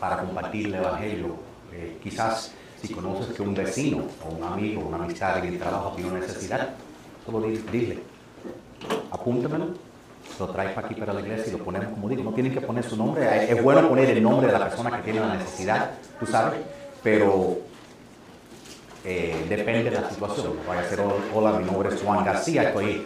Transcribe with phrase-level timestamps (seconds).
[0.00, 1.36] para compartir el Evangelio.
[1.72, 5.92] Eh, quizás si conoces que un vecino o un amigo una amistad en el trabajo
[5.96, 6.68] tiene una necesidad,
[7.26, 7.98] solo di- dile,
[9.10, 9.66] apúntamelo,
[10.38, 12.22] lo traes para aquí para la iglesia y lo ponemos como digo.
[12.22, 13.24] No tienen que poner su nombre.
[13.50, 16.60] Es bueno poner el nombre de la persona que tiene la necesidad, tú sabes,
[17.02, 17.58] pero
[19.04, 20.52] eh, depende de la situación.
[20.66, 21.00] Vaya a ser,
[21.34, 23.04] hola, mi nombre es Juan García, estoy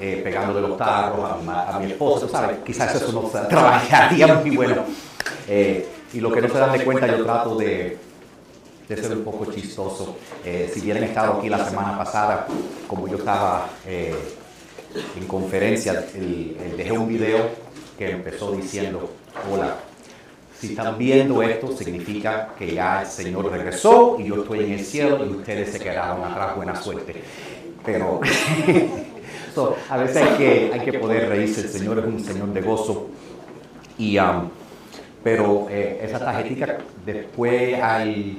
[0.00, 4.56] eh, pegándole los tarros a mi, a mi esposa, sabes, quizás eso no trabajaría muy
[4.56, 4.84] bueno.
[6.14, 7.98] Y lo que no se dan de cuenta, yo trato de,
[8.88, 10.16] de ser un poco chistoso.
[10.44, 12.46] Eh, si hubieran estado aquí la semana pasada,
[12.86, 14.14] como yo estaba eh,
[15.18, 17.48] en conferencia, el- el- dejé un video
[17.98, 19.10] que empezó diciendo,
[19.52, 19.76] hola,
[20.60, 24.84] si están viendo esto, significa que ya el Señor regresó y yo estoy en el
[24.84, 26.56] cielo y ustedes se quedaron atrás.
[26.56, 27.22] Buena suerte.
[27.84, 28.20] Pero
[29.54, 31.62] so, a veces hay que, hay que poder reírse.
[31.62, 33.08] El Señor es un Señor de gozo.
[33.98, 34.48] Y, um,
[35.24, 38.36] pero eh, esa tarjetita después al,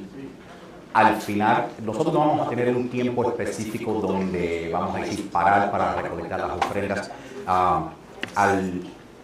[0.93, 5.71] al final, nosotros no vamos a tener un tiempo específico donde vamos a decir parar
[5.71, 7.11] para recolectar las ofrendas.
[7.47, 7.89] Um,
[8.35, 8.81] al,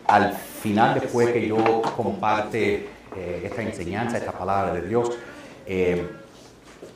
[0.08, 5.12] al final, después que yo comparte eh, esta enseñanza, esta palabra de Dios,
[5.68, 6.10] eh,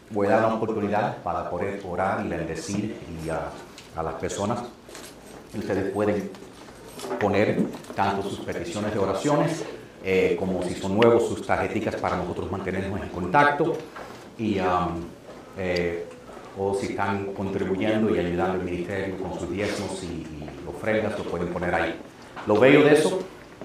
[0.09, 3.50] voy a dar una oportunidad para poder orar y bendecir y, a-
[3.95, 4.63] a las personas.
[5.57, 6.31] Ustedes pueden
[7.19, 7.61] poner
[7.95, 9.63] tanto sus peticiones de oraciones
[10.08, 13.75] eh, como si son nuevos sus tarjeticas para nosotros mantenernos en contacto
[14.38, 15.02] y um,
[15.58, 16.06] eh,
[16.58, 21.25] o si están contribuyendo y ayudando al ministerio con sus diezmos y, y ofrendas lo
[21.25, 21.95] pueden poner ahí.
[22.45, 23.20] Lo bello de eso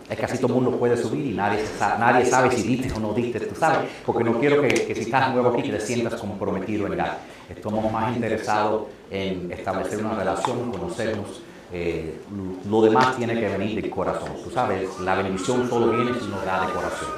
[0.08, 3.00] es que así todo el mundo puede subir y nadie, nadie sabe si diste o
[3.00, 6.14] no diste, tú sabes, porque no quiero que, que si estás nuevo aquí te sientas
[6.14, 7.19] comprometido en dar.
[7.48, 11.42] Estamos más interesados en establecer una relación, conocernos.
[11.72, 12.20] Eh,
[12.68, 16.44] lo demás tiene que venir del corazón, tú sabes, la bendición solo viene si nos
[16.44, 17.08] da de corazón.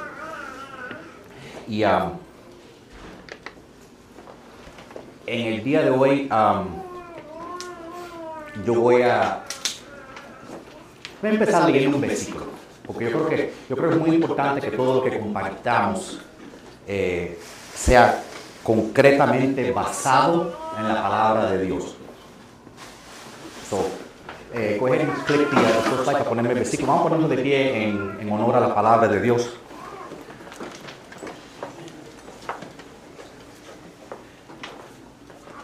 [1.67, 2.11] Y um,
[5.25, 6.67] en el día de hoy um,
[8.65, 9.43] yo voy a
[11.23, 12.47] Voy a empezar leyendo un versículo,
[12.85, 16.19] porque yo creo que, yo creo que es muy importante que todo lo que compartamos
[16.85, 17.39] eh,
[17.73, 18.21] sea
[18.61, 21.95] concretamente basado en la palabra de Dios.
[23.69, 23.87] So,
[24.53, 24.77] eh,
[25.25, 26.87] clip y después que ponerme versículo.
[26.87, 29.57] Vamos a ponernos de pie en, en honor a la palabra de Dios.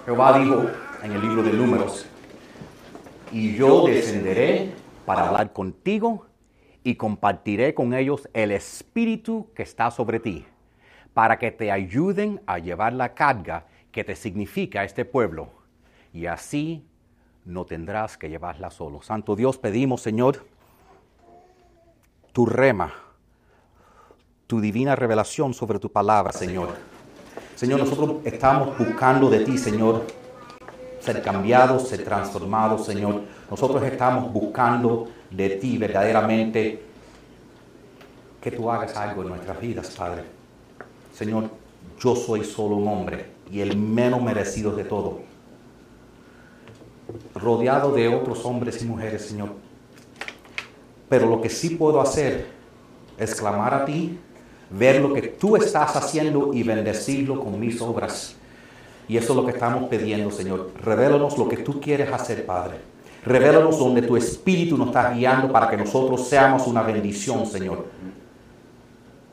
[0.06, 0.66] Jehová dijo
[1.04, 2.08] en el libro de Números,
[3.32, 4.74] y yo descenderé
[5.06, 6.26] para hablar contigo
[6.84, 10.46] y compartiré con ellos el espíritu que está sobre ti,
[11.14, 15.50] para que te ayuden a llevar la carga que te significa este pueblo,
[16.12, 16.89] y así
[17.50, 19.02] no tendrás que llevarla solo.
[19.02, 20.46] Santo Dios, pedimos, Señor,
[22.32, 22.94] tu rema,
[24.48, 26.70] tu divina revelación sobre tu palabra, Señor.
[27.56, 30.06] Señor, nosotros estamos buscando de ti, Señor,
[31.00, 33.24] ser cambiados, ser transformados, Señor.
[33.50, 36.84] Nosotros estamos buscando de ti verdaderamente
[38.40, 40.24] que tú hagas algo en nuestras vidas, Padre.
[41.14, 41.50] Señor,
[42.00, 45.29] yo soy solo un hombre y el menos merecido de todo.
[47.34, 49.50] Rodeado de otros hombres y mujeres, Señor.
[51.08, 52.48] Pero lo que sí puedo hacer
[53.18, 54.20] es clamar a ti,
[54.70, 58.36] ver lo que tú estás haciendo y bendecirlo con mis obras.
[59.08, 60.72] Y eso es lo que estamos pidiendo, Señor.
[60.82, 62.78] Revélanos lo que tú quieres hacer, Padre.
[63.26, 67.86] Revélanos donde tu Espíritu nos está guiando para que nosotros seamos una bendición, Señor.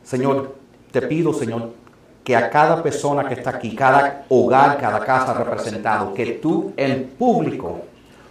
[0.02, 0.56] Señor,
[0.90, 1.72] te pido, Señor,
[2.26, 7.04] que a cada persona que está aquí, cada hogar, cada casa representado, que tú en
[7.16, 7.82] público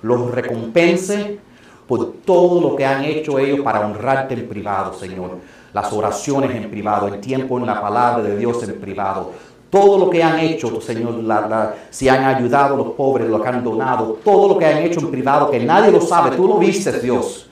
[0.02, 1.40] los recompense
[1.88, 5.38] por todo lo que han hecho ellos para honrarte en privado, Señor.
[5.74, 9.32] Las oraciones en privado, el tiempo en la palabra de Dios en privado,
[9.70, 13.42] todo lo que han hecho, Señor, la- la- si han ayudado a los pobres, lo
[13.42, 16.46] que han donado, todo lo que han hecho en privado, que nadie lo sabe, tú
[16.50, 17.50] lo viste, Dios.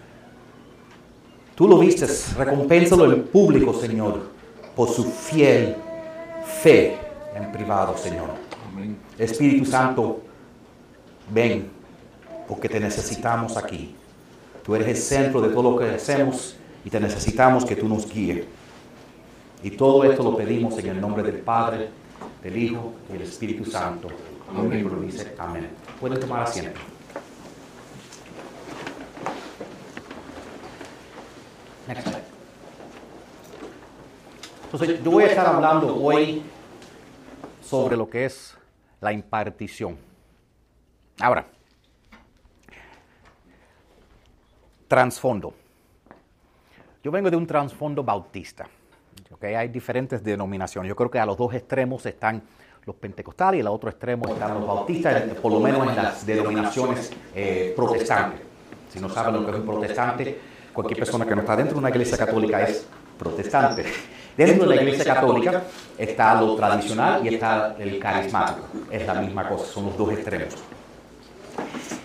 [1.55, 2.05] Tú lo viste,
[2.37, 4.19] recompénsalo en público, Señor,
[4.75, 5.78] por su fiel
[6.63, 6.97] fe
[7.35, 8.29] en privado, Señor.
[9.17, 10.21] Espíritu Santo,
[11.29, 11.69] ven,
[12.47, 13.93] porque te necesitamos aquí.
[14.63, 16.55] Tú eres el centro de todo lo que hacemos
[16.85, 18.45] y te necesitamos que tú nos guíes.
[19.61, 21.89] Y todo esto lo pedimos en el nombre del Padre,
[22.41, 24.07] del Hijo y del Espíritu Santo.
[25.05, 25.69] Dice amén.
[25.99, 26.79] Pueden tomar asiento.
[31.87, 32.23] Next slide.
[34.71, 36.41] Entonces, yo voy a estar hablando hoy
[37.63, 38.57] sobre lo que es
[39.01, 39.97] la impartición.
[41.19, 41.45] Ahora,
[44.87, 45.53] trasfondo.
[47.03, 48.67] Yo vengo de un trasfondo bautista.
[49.31, 49.55] ¿okay?
[49.55, 50.89] Hay diferentes denominaciones.
[50.89, 52.41] Yo creo que a los dos extremos están
[52.85, 57.11] los pentecostales y al otro extremo están los bautistas, por lo menos en las denominaciones
[57.33, 58.41] eh, protestantes.
[58.89, 60.39] Si no saben lo que es un protestante,
[60.73, 62.85] cualquier persona que no está dentro de una iglesia católica es
[63.17, 63.85] protestante.
[64.35, 65.64] Dentro de la iglesia católica
[65.97, 68.66] está lo tradicional y está el carismático.
[68.90, 70.56] Es la misma cosa, son los dos extremos.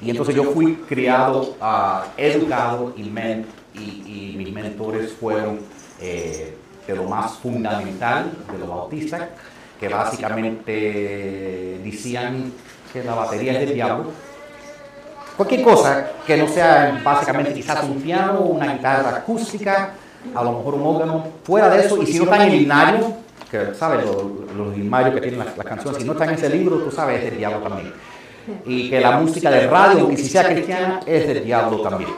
[0.03, 5.61] Y entonces yo fui criado, uh, educado y, men, y, y, mis mentores fueron
[6.01, 6.55] eh,
[6.87, 9.23] de lo más fundamental de los bautistas,
[9.81, 12.53] que básicamente decían
[12.93, 14.13] que la batería es del diablo.
[15.37, 19.95] Cualquier cosa que no sea básicamente quizás un piano, una guitarra acústica,
[20.35, 23.17] a lo mejor un órgano, fuera de eso, y si no está en el himnario,
[23.51, 24.17] que sabes, los,
[24.57, 27.19] los himnarios que tienen las, las, canciones, si no está en ese libro, tú sabes,
[27.19, 27.93] es del diablo también.
[28.65, 32.11] Y que la música de radio, aunque si sea cristiana, es del diablo también.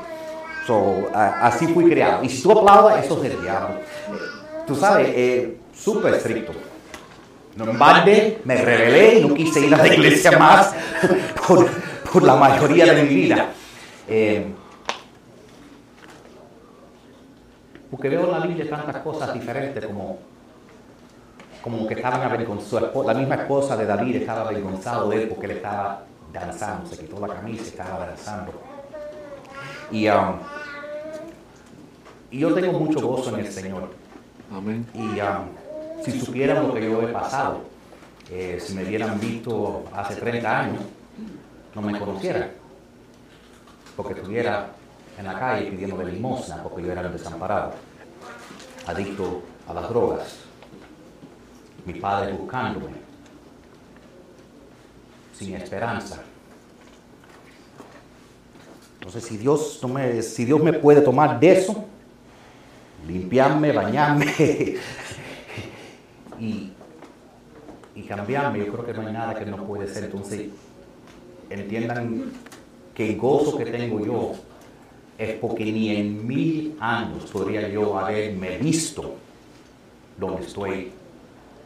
[0.67, 2.23] So, uh, así fui creado.
[2.23, 3.77] Y si tú aplaudas, eso es del diablo.
[4.67, 6.53] Tú sabes, eh, súper estricto.
[7.57, 10.73] No embarde, me rebelé y no quise ir a la iglesia más
[11.47, 11.69] por,
[12.13, 13.49] por la mayoría de mi vida.
[14.09, 14.47] Eh,
[17.91, 20.19] porque veo en la Biblia tantas cosas diferentes como,
[21.63, 23.07] como que estaban avergonzados.
[23.07, 27.27] La misma esposa de David estaba avergonzado de él porque él estaba danzando, se quitó
[27.27, 28.53] la camisa y estaba danzando.
[29.91, 30.39] Y, um,
[32.31, 33.91] y yo tengo mucho gozo en el Señor.
[34.53, 34.87] Amén.
[34.95, 37.63] Y um, si supieran lo que yo he pasado,
[38.31, 40.83] eh, si me hubieran visto hace 30 años,
[41.75, 42.51] no me conocieran.
[43.97, 44.69] Porque estuviera
[45.21, 47.75] en la calle pidiendo de limosna, porque yo era un desamparado,
[48.87, 50.39] adicto a las drogas.
[51.85, 52.93] Mi padre buscándome,
[55.35, 56.23] sin esperanza.
[58.95, 61.85] Entonces, si Dios, no me, si Dios me puede tomar de eso,
[63.07, 64.27] limpiarme, bañarme
[66.39, 66.73] y,
[67.95, 70.05] y cambiarme, yo creo que no hay nada que no puede ser.
[70.05, 70.49] Entonces,
[71.51, 72.33] entiendan
[72.95, 74.50] que el gozo que tengo yo
[75.21, 79.17] es porque ni en mil años podría yo haberme visto
[80.17, 80.91] donde estoy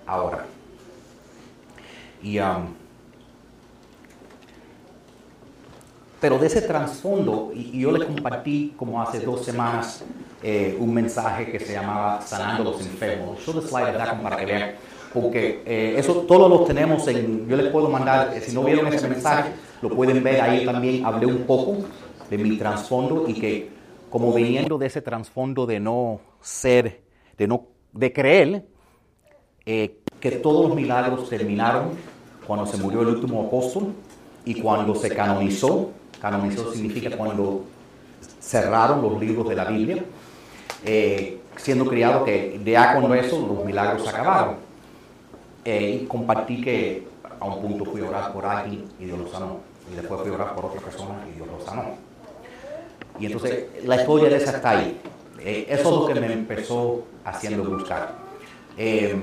[0.04, 0.44] ahora.
[2.20, 2.66] Y, um,
[6.20, 10.02] pero de ese trasfondo, y, y, yo le compartí como hace dos semanas
[10.42, 13.38] eh, un mensaje que se llamaba Sanando los Enfermos.
[13.44, 14.70] Show the slide acá para que vean,
[15.12, 18.92] porque eh, eso todos lo tenemos en, yo les puedo mandar, eh, si no vieron
[18.92, 21.84] ese mensaje, lo pueden ver ahí también, hablé un poco
[22.30, 23.70] de mi trasfondo y que
[24.10, 27.02] como viniendo de ese trasfondo de no ser,
[27.36, 28.66] de no, de creer
[29.66, 31.90] eh, que todos los milagros terminaron
[32.46, 33.92] cuando se murió el último apóstol
[34.44, 35.90] y cuando se canonizó,
[36.20, 37.64] canonizó significa cuando
[38.40, 40.04] cerraron los libros de la Biblia,
[40.84, 44.56] eh, siendo criado que ya con eso los milagros acabaron.
[45.64, 47.08] Eh, y compartí que
[47.40, 49.60] a un punto fui a orar por alguien y Dios lo sanó,
[49.90, 52.13] y después fui a orar por otra persona y Dios lo sanó.
[53.18, 55.00] Y entonces la historia de esa está ahí.
[55.38, 58.14] Eh, eso es lo que me empezó haciendo buscar.
[58.76, 59.16] Eh,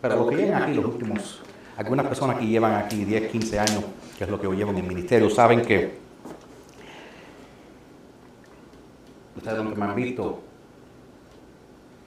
[0.00, 1.40] pero lo que llegan aquí los últimos,
[1.76, 3.84] algunas personas que llevan aquí 10, 15 años,
[4.16, 5.98] que es lo que yo llevo en el ministerio, saben que
[9.36, 10.40] ustedes nunca me han visto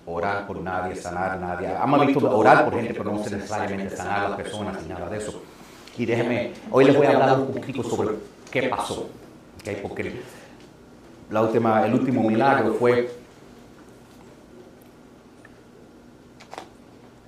[0.06, 1.68] orar por nadie, sanar a nadie.
[1.68, 5.18] Han visto orar por gente, pero no necesariamente sanar a las personas ni nada de
[5.18, 5.42] eso.
[5.98, 8.16] Y déjenme, hoy les voy a hablar un poquito sobre
[8.52, 9.10] qué pasó.
[9.62, 9.80] ¿okay?
[9.82, 10.22] Porque
[11.30, 13.10] la última, el último milagro fue,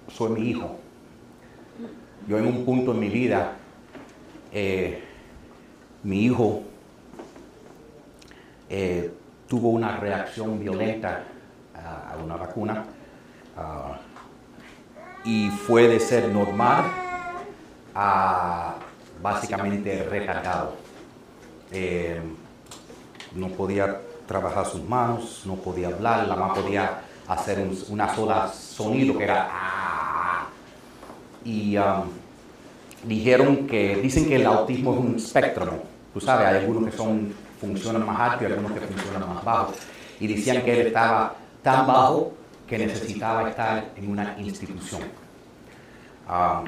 [0.09, 0.77] fue mi hijo.
[2.27, 3.53] Yo en un punto en mi vida,
[4.51, 5.03] eh,
[6.03, 6.63] mi hijo
[8.69, 9.13] eh,
[9.47, 11.23] tuvo una reacción violenta
[11.73, 12.85] a, a una vacuna
[13.55, 13.95] uh,
[15.27, 16.85] y fue de ser normal
[17.95, 18.75] a
[19.21, 20.75] básicamente retardado.
[21.71, 22.21] Eh,
[23.33, 28.47] no podía trabajar sus manos, no podía hablar, la mamá podía hacer un, una sola
[28.47, 30.47] sonido que era ah.
[31.43, 32.03] y um,
[33.03, 37.33] dijeron que dicen que el autismo es un espectro tú sabes hay algunos que son
[37.59, 39.73] funcionan más alto y algunos que funcionan más bajo
[40.19, 42.33] y decían que él estaba tan bajo
[42.65, 45.01] que necesitaba estar en una institución
[46.29, 46.65] um,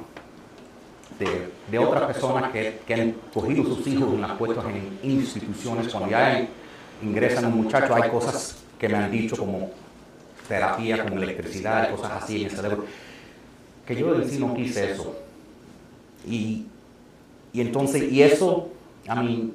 [1.19, 4.99] de, de, otras personas que, que, han cogido sus hijos y los han puesto en
[5.03, 6.47] instituciones cuando ya
[7.01, 9.69] ingresan un muchacho, hay cosas que me han dicho como
[10.47, 12.85] terapia con electricidad, cosas así en el cerebro,
[13.85, 15.15] que yo en sí no quise eso.
[16.25, 16.65] Y,
[17.53, 18.69] y entonces, y eso,
[19.07, 19.53] a mí,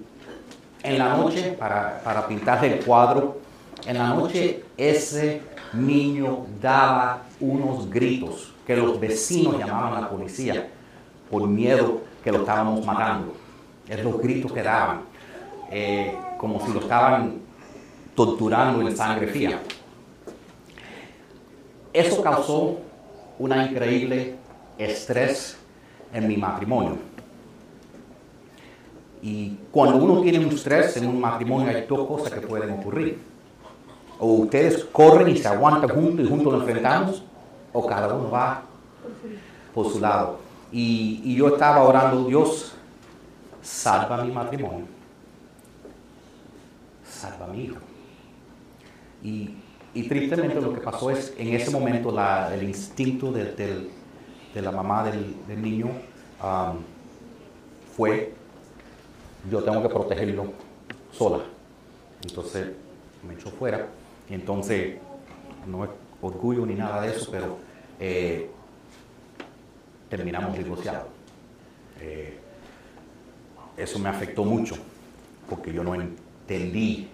[0.82, 3.40] en la noche, para, para pintar el cuadro,
[3.86, 5.42] en la noche ese
[5.72, 10.68] niño daba unos gritos que los vecinos llamaban a la policía
[11.34, 13.34] por miedo que lo estábamos matando.
[13.88, 15.00] Es los gritos que daban,
[15.68, 17.40] eh, como si lo estaban
[18.14, 19.58] torturando en sangre fría.
[21.92, 22.78] Eso causó
[23.36, 24.36] una increíble
[24.78, 25.58] estrés
[26.12, 26.98] en mi matrimonio.
[29.20, 33.18] Y cuando uno tiene un estrés en un matrimonio hay dos cosas que pueden ocurrir.
[34.20, 37.24] O ustedes corren y se aguantan juntos y juntos lo enfrentamos,
[37.72, 38.62] o cada uno va
[39.74, 40.43] por su lado.
[40.76, 42.72] Y, yo estaba orando, Dios,
[43.62, 44.86] salva mi matrimonio,
[47.08, 47.76] salva mi hijo.
[49.22, 49.54] Y,
[50.08, 52.12] tristemente lo que pasó es, en ese momento,
[52.52, 53.88] el instinto de,
[54.56, 55.90] la mamá del, niño
[57.96, 58.34] fue,
[59.48, 60.46] yo tengo que protegerlo
[61.12, 61.44] sola.
[62.20, 62.72] Entonces
[63.24, 63.86] me echó fuera.
[64.28, 64.96] Entonces,
[65.68, 65.90] no es
[66.20, 67.58] orgullo ni nada de eso, pero
[68.00, 68.50] eh,
[70.16, 71.08] terminamos divorciados.
[72.00, 72.38] Eh,
[73.76, 74.76] eso me afectó mucho,
[75.50, 77.08] porque yo no entendí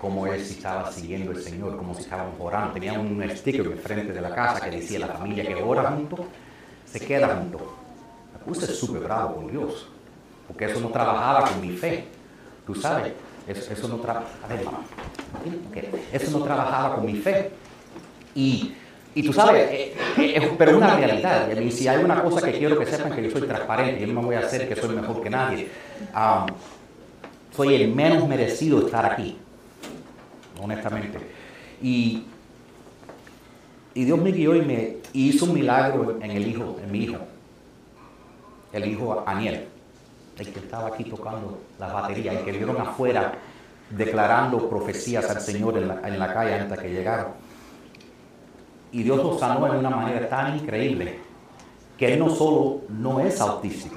[0.00, 2.72] cómo él si estaba siguiendo el Señor, cómo si estábamos orando.
[2.72, 6.24] Tenía un sticker en frente de la casa que decía, la familia que ora junto,
[6.86, 7.58] se queda junto.
[8.32, 9.88] Me puse súper bravo con Dios,
[10.48, 12.06] porque eso no trabajaba con mi fe.
[12.66, 13.12] Tú sabes,
[13.46, 14.30] eso, eso no trabajaba,
[16.12, 17.50] eso no trabajaba con mi fe.
[18.34, 18.74] Y,
[19.14, 21.50] y tú sabes, eh, eh, pero es una realidad.
[21.56, 24.20] Y si hay una cosa que quiero que sepan que yo soy transparente, yo no
[24.20, 25.68] me voy a hacer que soy mejor que nadie.
[26.14, 26.46] Ah,
[27.54, 29.36] soy el menos merecido de estar aquí,
[30.60, 31.18] honestamente.
[31.82, 32.24] Y,
[33.94, 37.18] y Dios me guió y me hizo un milagro en el hijo, en mi hijo,
[38.72, 39.66] el hijo Aniel,
[40.38, 43.34] el que estaba aquí tocando las baterías, el que vieron afuera
[43.90, 47.41] declarando profecías al Señor en la, en la calle antes que llegaron.
[48.92, 51.18] Y Dios lo sanó de una manera tan increíble
[51.96, 53.96] que él no solo no es autístico,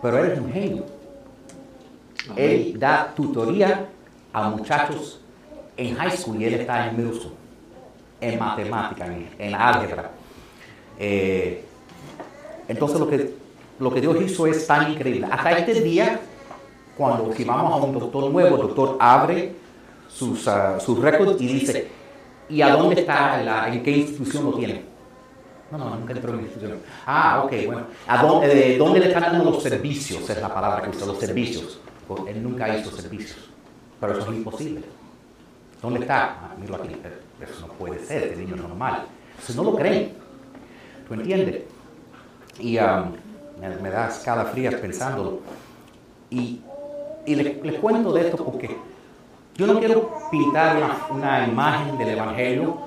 [0.00, 0.84] pero él es un genio.
[2.36, 3.88] Él da tutoría
[4.32, 5.20] a muchachos
[5.76, 7.32] en high school y él está en middle school,
[8.20, 10.10] en matemática, en, en álgebra.
[10.98, 11.64] Eh,
[12.68, 13.34] entonces lo que,
[13.78, 15.26] lo que Dios hizo es tan increíble.
[15.30, 16.20] Hasta este día,
[16.96, 19.54] cuando si vamos a un doctor nuevo, el doctor abre
[20.08, 21.88] sus, ah, sus récords y dice,
[22.48, 24.82] ¿y a dónde está, la- en qué institución lo tiene?
[25.70, 26.78] No, no, nunca entró en institución.
[27.06, 27.82] Ah, ok, bueno.
[28.06, 30.28] ¿A dónde, de dónde le están dando los servicios?
[30.28, 31.78] Es la palabra que usa, los servicios.
[32.06, 33.50] Pues él nunca hizo servicios.
[34.00, 34.82] Pero eso es imposible.
[35.82, 36.24] ¿Dónde está?
[36.24, 36.96] Ah, míralo aquí.
[37.40, 39.02] Eso no puede ser, este niño es normal.
[39.32, 40.12] Entonces no lo creen.
[41.06, 41.62] ¿Tú entiendes?
[42.58, 43.12] Y um,
[43.60, 45.40] me, me da escalofrías pensándolo.
[46.30, 46.60] Y,
[47.26, 48.76] y les, les cuento de esto porque
[49.58, 52.78] yo no quiero pintar una, una imagen del Evangelio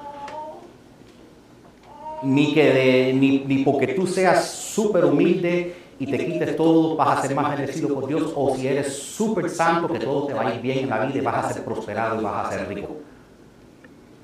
[2.23, 7.19] ni, que de- ni, ni porque tú seas súper humilde y te quites todo, vas
[7.19, 10.47] a ser más bendecido por Dios, o si eres súper santo, que todo te va
[10.47, 12.67] a ir bien en la vida y vas a ser prosperado y vas a ser
[12.69, 12.95] rico.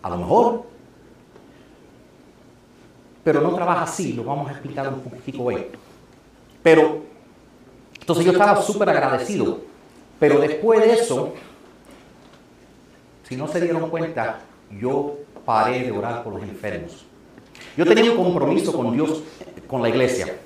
[0.01, 0.63] A lo mejor,
[3.23, 5.67] pero no trabaja así, lo vamos a explicar un poquitico hoy.
[6.63, 7.01] Pero,
[7.99, 9.59] entonces yo estaba súper agradecido,
[10.19, 11.33] pero después de eso,
[13.27, 14.39] si no se dieron cuenta,
[14.79, 15.15] yo
[15.45, 17.05] paré de orar por los enfermos.
[17.75, 19.23] Yo tenía un compromiso con Dios,
[19.67, 20.37] con la iglesia.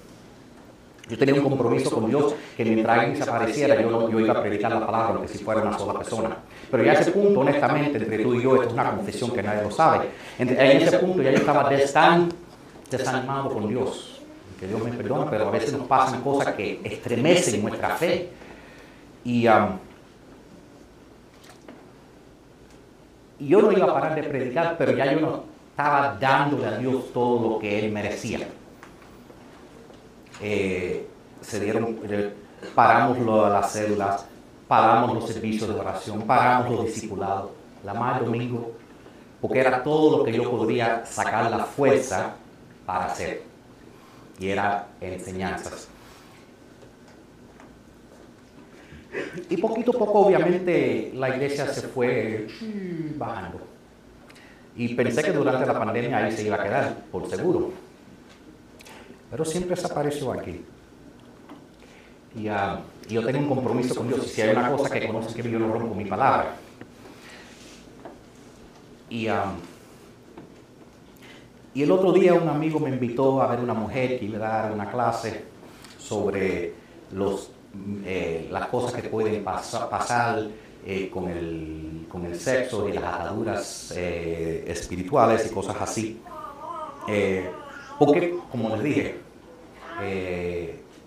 [1.09, 4.41] Yo tenía un compromiso con Dios que mientras alguien se apareciera, yo, yo iba a
[4.41, 6.37] predicar la palabra, aunque si fuera una sola persona.
[6.69, 9.43] Pero ya a ese punto, honestamente, entre tú y yo, esto es una confesión que
[9.43, 10.07] nadie lo sabe.
[10.39, 12.29] En, en ese punto ya yo estaba tan
[12.89, 14.21] desanimado con Dios.
[14.59, 18.29] Que Dios me perdona, pero a veces nos pasan cosas que estremecen nuestra fe.
[19.25, 19.77] Y um,
[23.41, 26.77] y yo no iba a parar de predicar, pero ya yo no estaba dándole a
[26.77, 28.47] Dios todo lo que Él merecía.
[30.39, 31.07] Eh,
[31.41, 32.35] se dieron, eh,
[32.75, 34.25] paramos lo las células,
[34.67, 37.49] paramos los servicios de oración, paramos los discipulados,
[37.83, 38.73] la más domingo,
[39.41, 42.35] porque era todo lo que yo podría sacar la fuerza
[42.85, 43.41] para hacer.
[44.37, 45.87] Y era enseñanzas.
[49.49, 52.47] Y poquito a poco, obviamente, la iglesia se fue
[53.17, 53.59] bajando.
[54.75, 57.71] Y pensé que durante la pandemia ahí se iba a quedar, por seguro.
[59.29, 60.61] Pero siempre desapareció aquí.
[62.35, 64.25] Y ah, yo tengo un compromiso con Dios.
[64.27, 66.55] Si hay una cosa que conocen que yo no rompo mi palabra.
[69.09, 69.51] Y, ah,
[71.73, 74.63] y el otro día un amigo me invitó a ver una mujer que iba a
[74.63, 75.43] dar una clase
[75.97, 76.73] sobre
[77.13, 77.51] los,
[78.05, 80.43] eh, las cosas que pueden pasa- pasar
[80.85, 86.21] eh, con, el, con el sexo y las ataduras eh, espirituales y cosas así.
[87.07, 87.49] Eh,
[87.99, 89.15] porque, como les dije,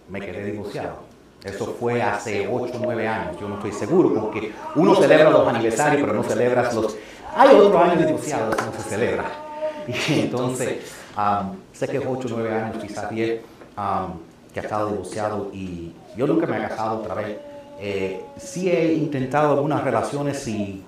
[0.09, 0.99] me quedé divorciado.
[1.45, 5.47] Eso fue hace 8 o 9 años, yo no estoy seguro, porque uno celebra los
[5.47, 6.97] aniversarios, pero no celebra los...
[7.37, 9.25] Hay otro año divorciado, eso no se celebra.
[10.09, 10.79] Y entonces,
[11.19, 13.43] um, sé que es 8 o 9 años, quizás 10,
[13.77, 14.13] um,
[14.55, 17.37] que ha estado divorciado y yo nunca me he casado otra vez.
[17.81, 20.85] Eh, sí he intentado algunas relaciones, y,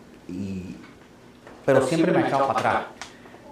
[1.64, 2.82] pero siempre me he echado para atrás.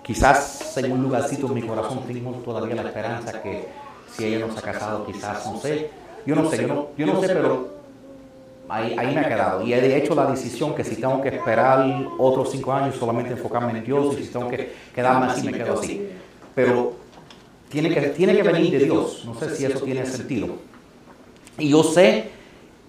[0.05, 3.67] Quizás en un lugarcito en mi corazón tengo todavía la esperanza que
[4.17, 5.91] si ella no se ha casado, quizás, no sé,
[6.25, 7.69] yo no sé, yo no, yo no sé, pero
[8.69, 9.63] ahí, ahí me ha quedado.
[9.63, 11.85] Y he hecho la decisión que si tengo que esperar
[12.19, 15.81] otros cinco años solamente enfocarme en Dios y si tengo que quedarme así, me quedo
[15.81, 16.09] así.
[16.55, 17.04] Pero
[17.75, 19.25] tiene que, tiene que venir de Dios.
[19.27, 20.49] No sé si eso tiene sentido.
[21.59, 22.31] Y yo sé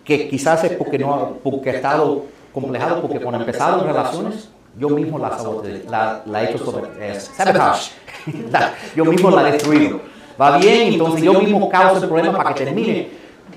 [0.03, 5.17] que quizás es porque, no, porque he estado complejado, porque cuando empezaron relaciones, yo mismo
[5.17, 5.37] la,
[5.89, 7.93] la, la he hecho sobre eh, sabotage.
[8.95, 10.01] yo mismo la he destruido.
[10.39, 13.07] Va bien, entonces yo mismo causo el problema para que termine,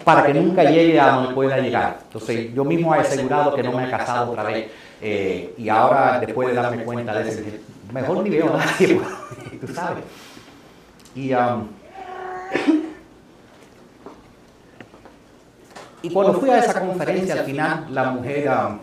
[0.04, 1.98] para que nunca llegue a donde pueda llegar.
[2.04, 4.70] Entonces yo mismo he asegurado que no me he casado otra vez.
[5.02, 7.40] Eh, y ahora, después de darme cuenta de eso,
[7.92, 8.98] mejor ni veo a nadie,
[9.60, 10.04] tú sabes.
[11.18, 11.66] Y, um,
[16.00, 18.78] y cuando fui a esa conferencia, al final la mujer, um,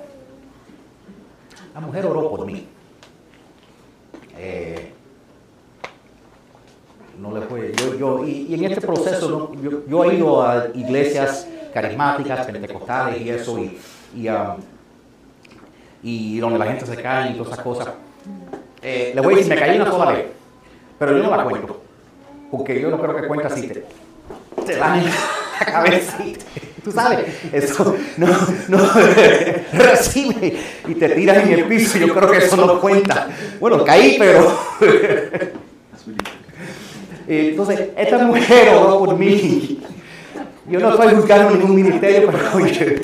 [1.74, 2.68] la mujer oró por mí.
[4.38, 4.92] Eh,
[7.20, 11.48] no le fue, yo, yo, y, en este proceso yo, yo, he ido a iglesias
[11.74, 13.80] carismáticas, pentecostales y eso, y,
[14.14, 14.58] y, um,
[16.04, 17.94] y donde la gente se cae y todas esas cosas.
[18.82, 20.12] Eh, le voy a decir, me caí una sola.
[20.12, 20.26] vez,
[21.00, 21.85] pero yo no la cuento
[22.58, 23.86] porque yo no creo que cuenta así, te,
[24.66, 26.18] te dan en la cabeza
[26.86, 28.28] tú sabes, eso no,
[28.68, 28.78] no
[29.74, 30.56] recibe
[30.88, 33.28] y te tiras en el piso, yo creo que eso no cuenta.
[33.60, 34.56] Bueno, caí, pero...
[37.28, 39.82] Entonces, esta mujer oró por mí.
[40.68, 43.02] Yo no estoy buscando ningún ministerio, pero oye.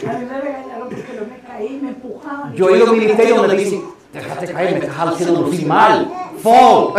[2.55, 3.81] Yo he ido a un ministerio donde dicen,
[4.13, 6.11] déjate caer, me estás haciendo lucir mal.
[6.43, 6.93] Fall,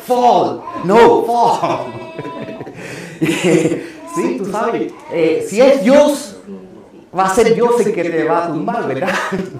[0.00, 1.92] fall, no, fall.
[3.20, 6.36] sí, tú sabes, eh, si es Dios,
[7.16, 9.14] va a ser Dios el que te va a tumbar, ¿verdad?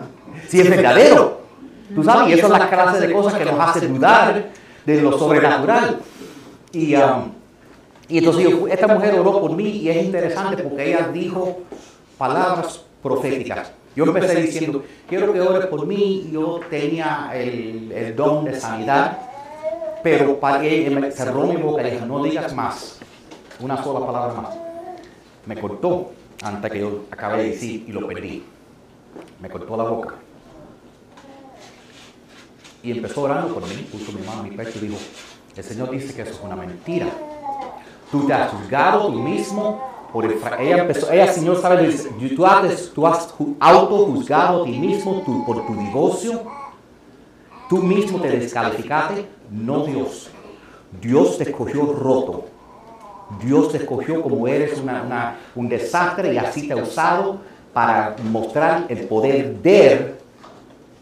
[0.48, 1.40] si es verdadero.
[1.94, 4.50] Tú sabes, y eso es la clase de cosas que nos hace dudar
[4.86, 6.00] de lo sobrenatural.
[6.72, 7.32] Y, um,
[8.08, 11.60] y entonces esta mujer oró por mí y es interesante porque ella dijo
[12.16, 13.72] palabras proféticas.
[13.96, 19.18] Yo empecé diciendo, quiero que ores por mí, yo tenía el, el don de sanidad,
[20.02, 22.98] pero para ella cerró mi boca y dijo, no digas más,
[23.60, 24.56] una sola palabra más.
[25.46, 28.44] Me cortó antes que yo acabé de decir y lo perdí.
[29.40, 30.14] Me cortó la boca.
[32.82, 34.98] Y empezó orando por mí, puso mi mano en mi pecho y dijo,
[35.56, 37.08] el Señor dice que eso es una mentira.
[38.10, 41.94] Tú te has juzgado tú mismo por ella empezó, ella, Señor, sabe,
[42.34, 46.42] tú has, tú has auto-juzgado a ti mismo por tu divorcio.
[47.68, 50.30] Tú mismo te descalificaste, no Dios.
[51.00, 52.46] Dios te escogió roto.
[53.42, 54.82] Dios te escogió como eres
[55.54, 57.38] un desastre y así te ha usado
[57.72, 60.14] para mostrar el poder de Él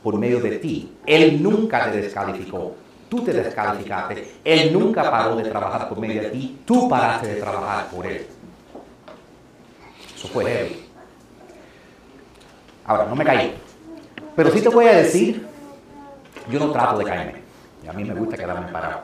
[0.03, 0.93] por medio de ti.
[1.07, 2.75] Él nunca te descalificó.
[3.09, 4.35] Tú te descalificaste.
[4.45, 6.59] Él nunca paró de trabajar por medio de ti.
[6.67, 8.27] Tú paraste de trabajar por Él.
[10.15, 10.85] Eso fue heavy.
[12.85, 13.55] Ahora, no me caí.
[14.37, 15.47] Pero sí te voy a decir,
[16.51, 17.48] yo no trato de caerme.
[17.85, 19.03] Y a mí me gusta quedarme parado.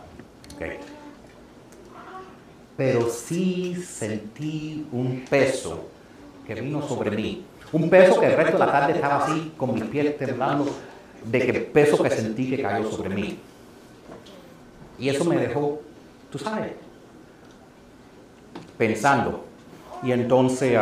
[2.76, 5.88] Pero sí sentí un peso
[6.46, 7.44] que vino sobre mí.
[7.72, 10.66] Un peso que el resto de la tarde estaba así, con mis pies temblando,
[11.24, 13.38] de que peso que sentí que cayó sobre mí.
[14.98, 15.80] Y eso me dejó,
[16.30, 16.72] tú sabes,
[18.76, 19.44] pensando.
[20.02, 20.78] Y entonces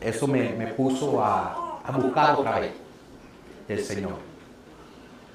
[0.00, 2.72] eso me, puso a, buscar otra vez
[3.66, 4.25] del Señor.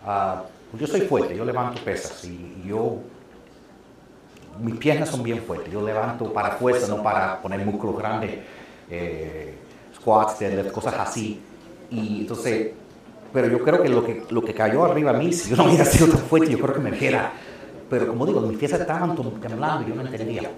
[0.06, 0.44] Ah,
[0.80, 2.98] yo soy fuerte, yo levanto pesas y yo,
[4.60, 8.32] mis piernas son bien fuertes, yo levanto para fuerza, no para poner músculos grandes,
[8.90, 9.54] eh,
[9.96, 10.38] squats,
[10.72, 11.42] cosas así.
[11.90, 12.72] Y entonces,
[13.34, 15.66] pero yo creo que lo que, lo que cayó arriba a mí, si yo no
[15.66, 17.34] hubiera sido tan fuerte, yo creo que me viera.
[17.90, 20.50] Pero como digo, mis pies estaban temblando y yo no entendía.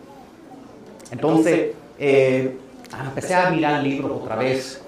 [1.11, 2.57] Entonces, eh,
[3.03, 4.81] empecé a mirar libros otra vez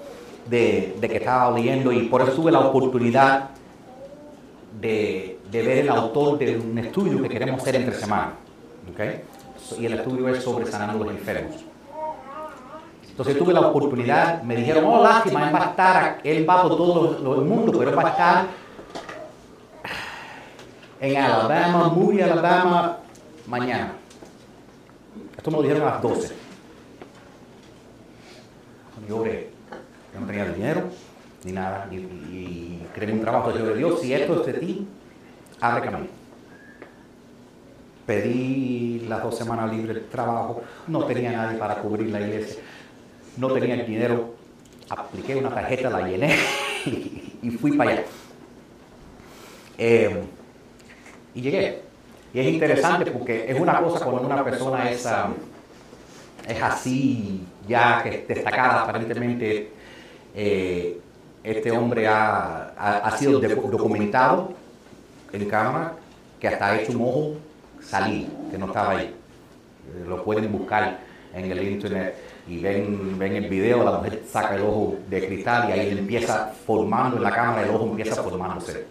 [0.48, 3.50] de, que estaba leyendo y por eso tuve la oportunidad
[4.80, 8.34] de, ver el autor de un estudio que queremos hacer entre semanas.
[9.78, 11.56] Y el estudio es sobre sanando los enfermos.
[13.10, 17.18] Entonces tuve la oportunidad, me dijeron, oh, lástima, él va a estar, él va todo
[17.22, 18.46] lo- el mundo, pero va a estar
[21.00, 22.98] en Alabama, muy Alabama,
[23.46, 23.92] mañana.
[25.36, 26.34] Esto me lo dijeron a las 12.
[29.08, 29.50] Yo oré.
[30.12, 30.82] Yo no tenía dinero,
[31.46, 33.56] ni nada, y, y un trabajo.
[33.56, 34.88] Yo le Dios, si esto es de ti,
[35.60, 36.06] abre camino.
[38.04, 42.62] Pedí las dos semanas libres de trabajo, no tenía nadie para cubrir la iglesia,
[43.36, 44.34] no tenía el dinero,
[44.88, 46.34] apliqué una tarjeta, la llené
[47.42, 48.04] y fui para allá.
[49.78, 50.24] Eh,
[51.34, 51.82] y llegué.
[52.34, 55.06] Y es interesante porque es una cosa cuando una persona es,
[56.48, 59.70] es así, ya que destacada aparentemente.
[60.34, 61.00] eh,
[61.46, 64.52] este hombre ha, ha- ha sido documentado
[65.32, 65.92] en cámara,
[66.40, 67.32] que hasta ha hecho un ojo
[67.80, 69.06] salir, que no estaba ahí.
[69.06, 70.98] Eh, Lo pueden buscar
[71.34, 72.14] en el internet
[72.48, 75.98] y ven, ven el video, la mujer saca el ojo de cristal y ahí él
[75.98, 78.84] empieza formando en la cámara, el ojo empieza formándose.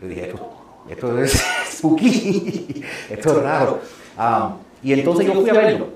[0.00, 0.50] Yo dije, esto,
[0.88, 3.80] esto es spooky, esto es raro.
[4.18, 5.86] Um, y entonces yo fui a verlo.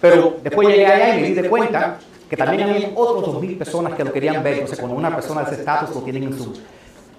[0.00, 1.98] Pero después llegué allá y me di de cuenta
[2.32, 4.54] que también había otros dos mil personas que lo querían ver.
[4.54, 6.54] Entonces, cuando una persona de ese estatus lo tienen en su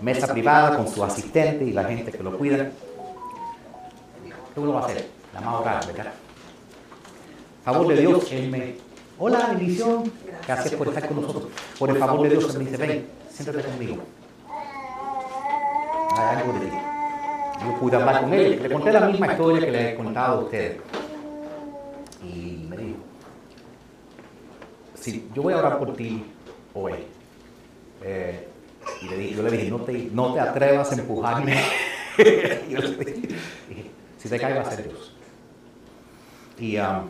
[0.01, 2.71] mesa privada con su asistente y la gente que lo cuida,
[4.55, 5.07] ¿qué uno va a hacer?
[5.35, 6.13] La más orar, ¿verdad?
[7.63, 8.75] favor de Dios, Él me...
[9.19, 10.11] Hola, bendición.
[10.47, 11.43] Gracias por estar con nosotros.
[11.77, 13.97] Por el favor de Dios, Él me dice, ven, siéntate conmigo.
[16.17, 16.77] Hay algo de ti.
[17.63, 18.63] Yo pude hablar con él.
[18.63, 20.77] Le conté la misma historia que le he contado a ustedes.
[22.23, 22.62] Y
[25.03, 26.23] sí, yo voy a orar por ti
[26.73, 26.93] hoy.
[28.01, 28.47] Eh,
[29.01, 31.55] y le dije- yo le dije, no te, no te atrevas a empujarme.
[32.69, 33.35] yo le dije,
[34.17, 35.13] si te cae va a ser Dios.
[36.59, 37.09] Y um,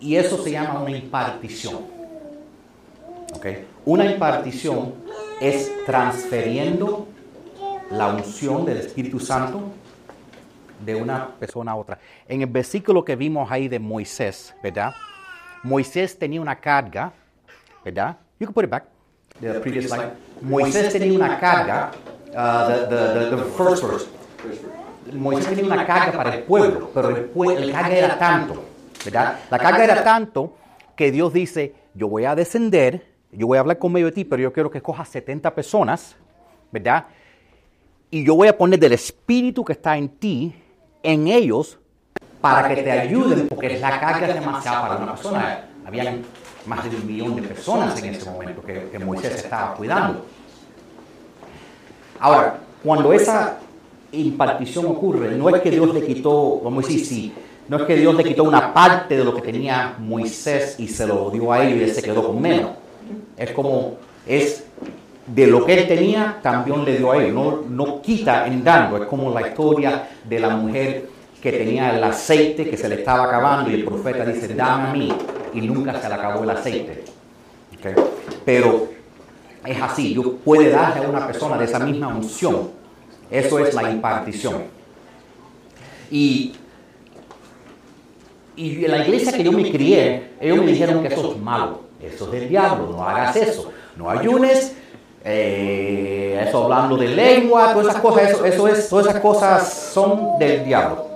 [0.00, 1.76] y eso se llama una impartición.
[3.34, 3.46] ¿ok?
[3.86, 4.94] Una impartición
[5.40, 7.06] es transfiriendo
[7.90, 9.62] la unción del Espíritu Santo
[10.80, 11.98] de una persona a otra.
[12.28, 14.94] En el versículo que vimos ahí de Moisés, ¿verdad?
[15.62, 17.12] Moisés tenía una carga,
[17.84, 18.16] ¿verdad?
[18.38, 18.84] You can put it back.
[19.40, 20.12] The previous slide.
[20.40, 21.90] Moisés tenía una carga,
[22.30, 24.06] uh, the, the, the, the first verse.
[25.12, 28.64] Moisés tenía una carga para el pueblo, pero el carga era tanto,
[29.04, 29.38] ¿verdad?
[29.50, 30.56] La carga era tanto
[30.96, 34.24] que Dios dice, yo voy a descender, yo voy a hablar con medio de ti,
[34.24, 36.16] pero yo quiero que cojas 70 personas,
[36.70, 37.06] ¿verdad?
[38.10, 40.54] Y yo voy a poner del espíritu que está en ti,
[41.04, 41.78] en ellos,
[42.40, 45.68] para que te ayuden, porque la carga es demasiada para una persona.
[45.86, 46.22] Habían
[46.66, 50.24] más de un millón de personas en ese momento que, que Moisés estaba cuidando.
[52.18, 53.58] Ahora, cuando esa
[54.12, 57.34] impartición ocurre, no es que Dios le quitó, vamos a decir, sí,
[57.68, 61.06] no es que Dios le quitó una parte de lo que tenía Moisés y se
[61.06, 62.72] lo dio a ellos y él se quedó con menos.
[63.36, 63.94] Es como,
[64.26, 64.64] es
[65.26, 67.34] de lo que él tenía, también le dio a ellos.
[67.34, 69.02] No, no quita en dando.
[69.02, 71.08] Es como la historia de la mujer
[71.40, 74.92] que tenía el aceite que se le estaba acabando y el profeta dice, dame a
[74.92, 75.12] mí.
[75.54, 77.04] Y nunca se le acabó el aceite.
[77.78, 78.00] ¿Ok?
[78.44, 78.88] Pero
[79.64, 82.70] es así, Dios puede darle a una persona de esa misma unción.
[83.30, 84.64] Eso es la impartición.
[86.10, 86.54] Y,
[88.56, 91.80] y en la iglesia que yo me crié, ellos me dijeron que eso es malo,
[92.00, 94.76] eso es del diablo, no hagas eso, no ayunes,
[95.24, 100.38] eh, eso hablando de lengua, todas esas cosas, eso, eso es, todas esas cosas son
[100.38, 101.06] del diablo.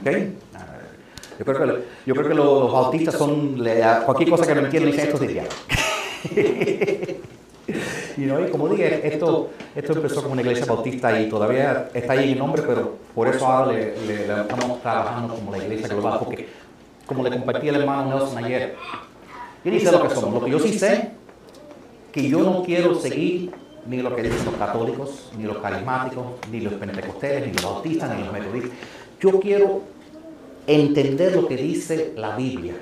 [0.00, 0.16] ¿ok?
[0.54, 0.58] Ah,
[1.38, 3.62] Yo creo que, yo creo que los, los bautistas son,
[4.04, 5.50] cualquier cosa que no entienden, dicen esto es del diablo.
[8.16, 12.12] Y, no, y como dije, esto, esto empezó como una iglesia bautista y todavía está
[12.14, 15.88] ahí el nombre, pero por eso ahora le, le- le estamos trabajando como la iglesia
[15.88, 16.48] global, porque
[17.04, 18.76] como le compartí al hermano Nelson ayer,
[19.64, 21.10] ni sé lo que somos, lo que yo sí sé,
[22.16, 23.50] que yo no quiero seguir
[23.86, 28.16] ni lo que dicen los católicos, ni los carismáticos, ni los pentecostales, ni los bautistas,
[28.16, 28.70] ni los metodistas.
[29.20, 29.82] Yo quiero
[30.66, 32.72] entender lo que dice la Biblia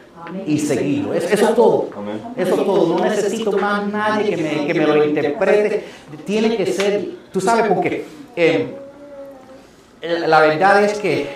[0.46, 1.12] y seguirlo.
[1.14, 1.88] Es- Eso es todo.
[2.36, 2.96] Eso es todo.
[2.96, 5.84] No necesito más nadie que me, que me lo interprete.
[6.24, 8.04] Tiene que ser, tú sabes por qué.
[8.36, 8.74] Eh,
[10.28, 11.28] la verdad es que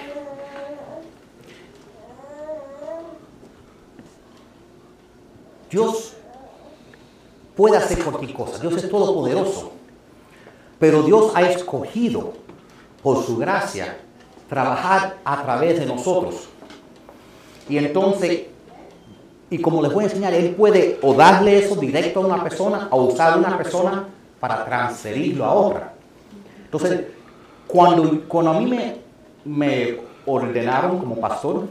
[5.70, 6.14] Dios
[7.58, 8.56] puede hacer cualquier cosa.
[8.60, 9.72] Dios es todopoderoso.
[10.78, 12.34] Pero Dios ha escogido,
[13.02, 13.98] por su gracia,
[14.48, 16.48] trabajar a través de nosotros.
[17.68, 18.42] Y entonces,
[19.50, 22.86] y como les voy a enseñar, Él puede o darle eso directo a una persona
[22.92, 24.06] o usar a una persona
[24.38, 25.94] para transferirlo a otra.
[26.64, 27.06] Entonces,
[27.66, 28.98] cuando, cuando a mí me,
[29.44, 31.66] me ordenaron como pastor,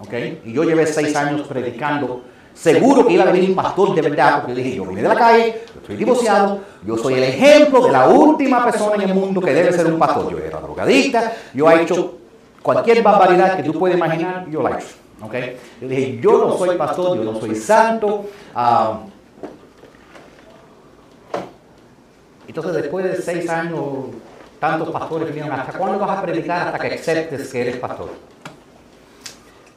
[0.00, 0.14] ¿ok?
[0.44, 2.31] Y yo llevé seis años predicando.
[2.54, 5.16] Seguro que iba a venir un pastor de verdad, porque dije, yo vine de la
[5.16, 9.40] calle, yo estoy divorciado, yo soy el ejemplo de la última persona en el mundo
[9.40, 10.30] que debe ser un pastor.
[10.30, 12.18] Yo era drogadicta, yo he hecho
[12.62, 15.02] cualquier barbaridad que tú puedes imaginar, yo la he hecho.
[15.22, 15.34] ¿ok?
[15.80, 18.26] Yo dije, yo no soy pastor, yo no soy santo.
[18.54, 19.00] ah,
[22.46, 23.80] entonces, después de seis años,
[24.58, 28.10] tantos pastores vinieron, ¿hasta cuándo vas a predicar hasta que aceptes que eres pastor?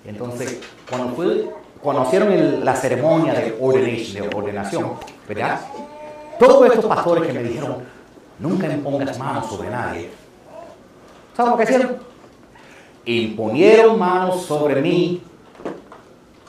[0.03, 0.59] Entonces,
[0.89, 1.49] cuando fue,
[1.85, 4.93] conocieron el- la ceremonia de, de ordenación,
[5.27, 5.61] ¿verdad?
[6.39, 7.77] Todos estos pastores que me dijeron,
[8.39, 10.09] nunca impongas manos sobre nadie.
[11.37, 11.97] ¿Sabes lo que hicieron?
[13.05, 15.21] Imponieron manos sobre mí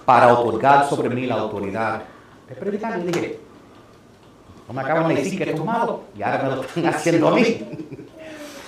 [0.04, 2.02] para otorgar sobre mí la autoridad
[2.48, 2.98] de predicar.
[2.98, 3.38] Y dije,
[4.66, 7.28] no me acaban de decir que esto es malo y ahora me lo están haciendo
[7.28, 7.60] a mí.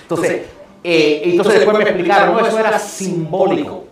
[0.03, 0.43] Entonces,
[0.83, 3.85] eh, entonces después me explicaron, no, eso era simbólico.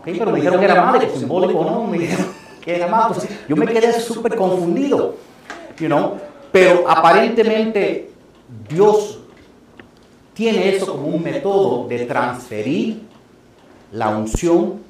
[0.00, 2.26] Ok, pero me dijeron que era que simbólico no, me dijeron
[2.64, 3.14] que era malo.
[3.14, 5.14] Entonces, yo me quedé súper confundido,
[5.78, 6.18] you know,
[6.50, 8.10] pero aparentemente
[8.68, 9.20] Dios
[10.34, 13.02] tiene eso como un método de transferir
[13.92, 14.80] la unción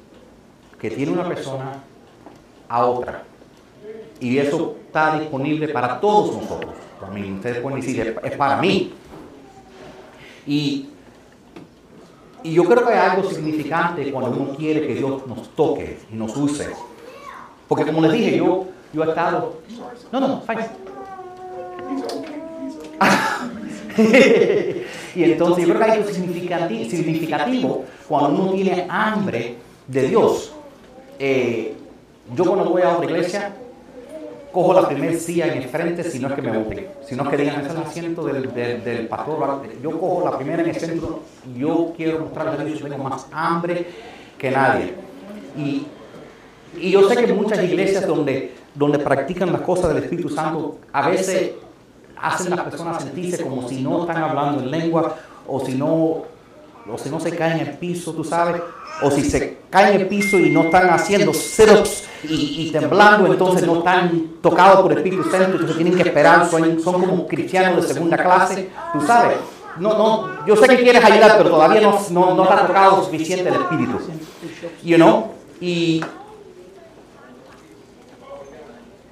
[0.79, 1.83] que tiene una persona
[2.69, 3.23] a otra.
[4.19, 6.73] Y eso está disponible para todos nosotros.
[6.99, 8.93] Para mí, ustedes pueden decir, es para mí.
[10.45, 10.89] Y,
[12.43, 16.15] y yo creo que hay algo significante cuando uno quiere que Dios nos toque y
[16.15, 16.69] nos use.
[17.67, 19.57] Porque como les dije, yo, yo he estado...
[20.11, 20.65] No, no, fine.
[25.15, 30.53] y entonces yo creo que hay algo significati- significativo cuando uno tiene hambre de Dios.
[31.19, 31.75] Eh,
[32.35, 33.53] yo cuando voy a otra iglesia,
[34.51, 37.23] cojo la primera silla en el frente si no es que me voten, si no
[37.23, 39.63] es que digan, es el asiento del, del, del pastor.
[39.81, 43.03] Yo cojo la primera en el centro y yo quiero mostrarle a Dios que tengo
[43.03, 43.87] más hambre
[44.37, 44.93] que nadie.
[45.57, 45.85] Y,
[46.77, 51.09] y yo sé que muchas iglesias donde, donde practican las cosas del Espíritu Santo, a
[51.09, 51.53] veces
[52.21, 55.15] hacen las personas sentirse como si no están hablando en lengua
[55.47, 58.61] o si no, o si no se caen en el piso, tú sabes,
[59.01, 63.31] o si se caen en el piso y no están haciendo sit-ups y, y temblando,
[63.31, 67.27] entonces no están tocados por el Espíritu Santo, entonces tienen que esperar, son, son como
[67.27, 69.37] cristianos de segunda clase, tú sabes.
[69.79, 73.47] No, no, yo sé que quieres ayudar, pero todavía no, no, no está tocado suficiente
[73.47, 73.99] el Espíritu.
[74.83, 75.31] You know?
[75.61, 76.03] Y,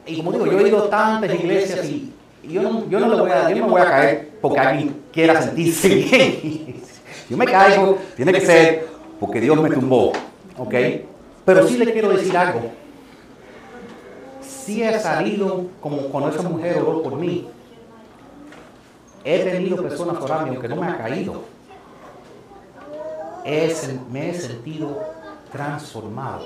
[0.06, 3.08] y como digo, yo he ido a tantas iglesias y, y yo, no, yo, no
[3.08, 6.82] le voy a, yo no me voy a caer porque alguien quiera sentirse bien.
[7.30, 10.14] yo me caigo, tiene que ser porque Dios me tumbó.
[10.58, 10.74] ¿Ok?
[11.46, 12.62] Pero sí le quiero decir algo.
[14.42, 17.48] Sí he salido como cuando esa mujer oró por mí.
[19.24, 21.42] He tenido personas orando aunque no me ha caído.
[23.46, 23.74] He
[24.12, 25.00] me he sentido
[25.52, 26.46] transformado.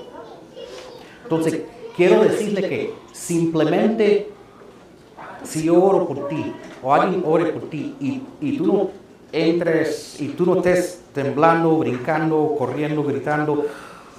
[1.24, 1.64] Entonces,
[1.96, 4.32] quiero decirle que simplemente
[5.44, 9.03] si yo oro por ti o alguien ore por ti y, y tú no
[9.34, 13.66] entres y tú no estés temblando, brincando, corriendo, gritando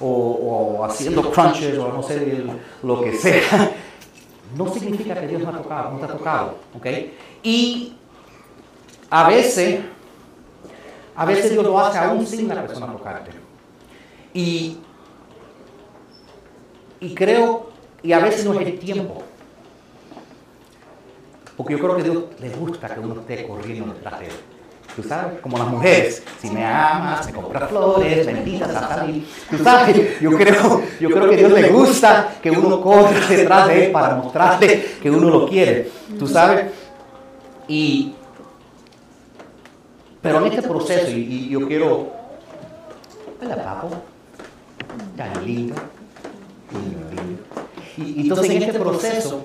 [0.01, 2.45] o, haciendo crunches o no sé
[2.83, 3.73] lo que sea,
[4.57, 6.87] no significa que Dios no ha tocado, no te ha tocado, ¿ok?
[7.45, 7.95] Y
[9.09, 9.81] a veces,
[11.15, 13.31] a veces Dios lo hace aún sin la persona tocarte.
[14.35, 14.79] Y,
[16.99, 17.71] y creo,
[18.03, 19.23] y a veces no es el tiempo.
[21.57, 24.33] Porque yo creo que Dios le gusta que uno esté corriendo detrás de él.
[24.97, 29.07] Tú sabes, como las mujeres, si me amas, me compras flores, me invitas a.
[29.51, 33.69] Tú sabes, yo creo, yo creo que a Dios le gusta que uno corra detrás
[33.69, 35.91] de él para mostrarle que uno lo quiere.
[36.19, 36.67] Tú sabes,
[37.67, 38.15] y
[40.25, 42.11] pero en este proceso, y, yo quiero.
[43.43, 43.91] Hola, papo.
[45.19, 45.75] Tan lindo.
[46.73, 47.45] Lindo,
[47.99, 49.45] y entonces en este proceso,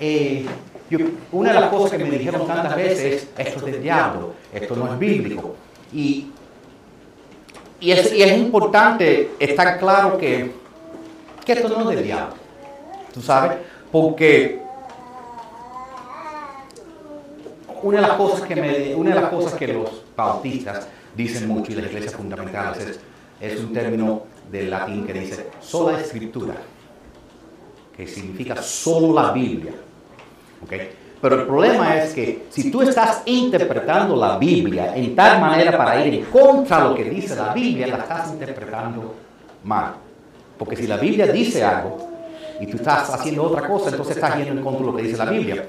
[0.00, 0.46] eh,
[1.32, 4.76] una de las cosas que me dijeron tantas veces es: esto es del diablo, esto
[4.76, 5.54] no es bíblico.
[5.92, 6.28] Y,
[7.80, 10.52] y es importante estar claro que,
[11.44, 12.34] que esto no es del diablo.
[13.12, 13.58] ¿Tú sabes?
[13.90, 14.60] Porque
[17.82, 21.72] una de las cosas que me, una de las cosas que los bautistas dicen mucho
[21.72, 23.00] y las iglesias fundamentales es,
[23.40, 26.54] es un término del latín que dice sola escritura,
[27.96, 29.72] que significa solo la Biblia.
[31.20, 36.04] Pero el problema es que si tú estás interpretando la Biblia en tal manera para
[36.04, 39.14] ir en contra de lo que dice la Biblia, la estás interpretando
[39.64, 39.94] mal.
[40.58, 42.08] Porque si la Biblia dice algo
[42.60, 45.16] y tú estás haciendo otra cosa, entonces estás yendo en contra de lo que dice
[45.16, 45.64] la Biblia.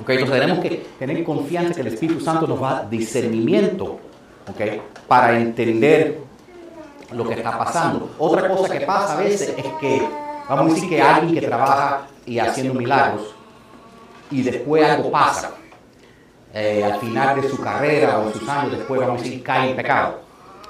[0.00, 3.98] Ok, entonces tenemos que tener confianza que el Espíritu Santo nos va a discernimiento
[4.48, 4.60] ok,
[5.08, 6.18] para entender
[7.12, 8.10] lo que está pasando.
[8.18, 10.02] Otra cosa que pasa a veces es que,
[10.48, 13.35] vamos a decir que alguien que trabaja y haciendo milagros
[14.30, 15.52] y después algo pasa.
[16.54, 19.76] Eh, al final de su carrera o sus años después, vamos a decir, cae en
[19.76, 20.20] pecado.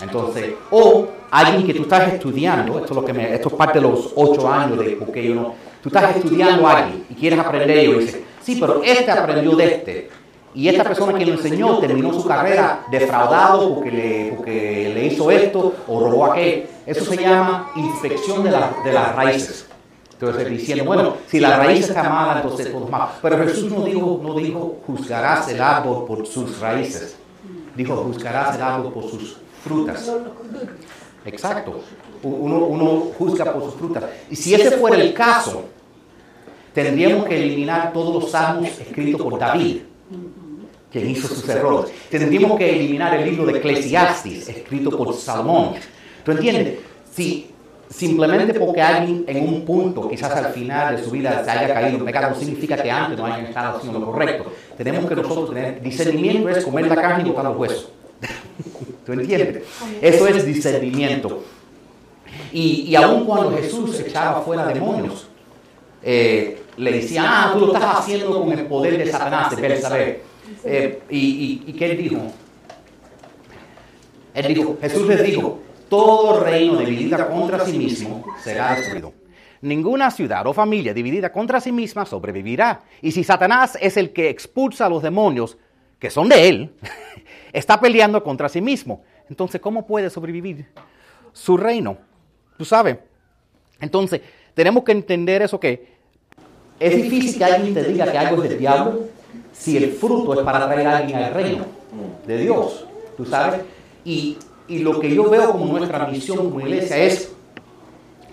[0.01, 3.79] Entonces, o alguien que tú estás estudiando, esto es, lo que me, esto es parte
[3.79, 7.38] de los ocho años de porque yo no, tú estás estudiando a alguien y quieres
[7.38, 10.11] aprender y dices, sí, pero este aprendió de este.
[10.55, 15.31] Y esta persona que lo enseñó terminó su carrera defraudado porque le, porque le hizo
[15.31, 16.64] esto o robó aquello.
[16.87, 19.66] Eso se llama inspección de, de las raíces.
[20.18, 23.09] Entonces diciendo, bueno, si la raíz está mala, entonces todo mal.
[23.20, 27.16] Pero Jesús no dijo, no dijo, juzgarás el árbol por sus raíces.
[27.76, 30.11] Dijo, juzgarás el árbol por sus frutas.
[31.26, 31.81] Exacto.
[32.22, 34.05] Uno, uno juzga por sus frutas.
[34.31, 35.64] Y si ese fuera el caso,
[36.72, 39.81] tendríamos que eliminar todos los salmos escritos por David,
[40.90, 41.92] quien hizo sus errores.
[42.09, 45.74] Tendríamos que eliminar el libro de Eclesiastes, escrito por Salomón.
[46.24, 46.79] ¿Tú entiendes?
[47.12, 47.50] Si
[47.88, 51.99] simplemente porque alguien en un punto, quizás al final de su vida, se haya caído
[51.99, 54.53] en pecado, no significa que antes no hayan estado haciendo lo correcto.
[54.77, 57.88] Tenemos que nosotros tener discernimiento, es comer la carne y botar los huesos.
[59.07, 59.62] ¿Tú entiendes?
[60.01, 61.42] Eso es discernimiento.
[62.53, 65.29] Y, y aun cuando Jesús echaba fuera demonios,
[66.03, 70.22] eh, le decía, ah, tú lo estás haciendo con el poder de Satanás, de Belzabé.
[70.64, 72.16] Eh, y, y, ¿Y qué él dijo?
[74.35, 79.12] Él dijo, Jesús les dijo, todo reino dividido contra sí mismo será destruido.
[79.62, 82.83] Ninguna ciudad o familia dividida contra sí misma sobrevivirá.
[83.01, 85.57] Y si Satanás es el que expulsa a los demonios,
[85.99, 86.75] que son de él,
[87.53, 89.03] está peleando contra sí mismo.
[89.29, 90.66] Entonces, ¿cómo puede sobrevivir
[91.33, 91.99] su reino?
[92.59, 92.99] Tú sabes.
[93.81, 94.20] Entonces,
[94.55, 95.96] tenemos que entender eso que
[96.79, 99.09] es difícil que alguien te diga que algo es del diablo
[99.53, 101.64] si el fruto es para traer a alguien al reino
[102.27, 102.87] de Dios.
[103.16, 103.62] ¿Tú sabes?
[104.05, 104.37] Y,
[104.68, 107.33] y lo que yo veo como nuestra misión como iglesia es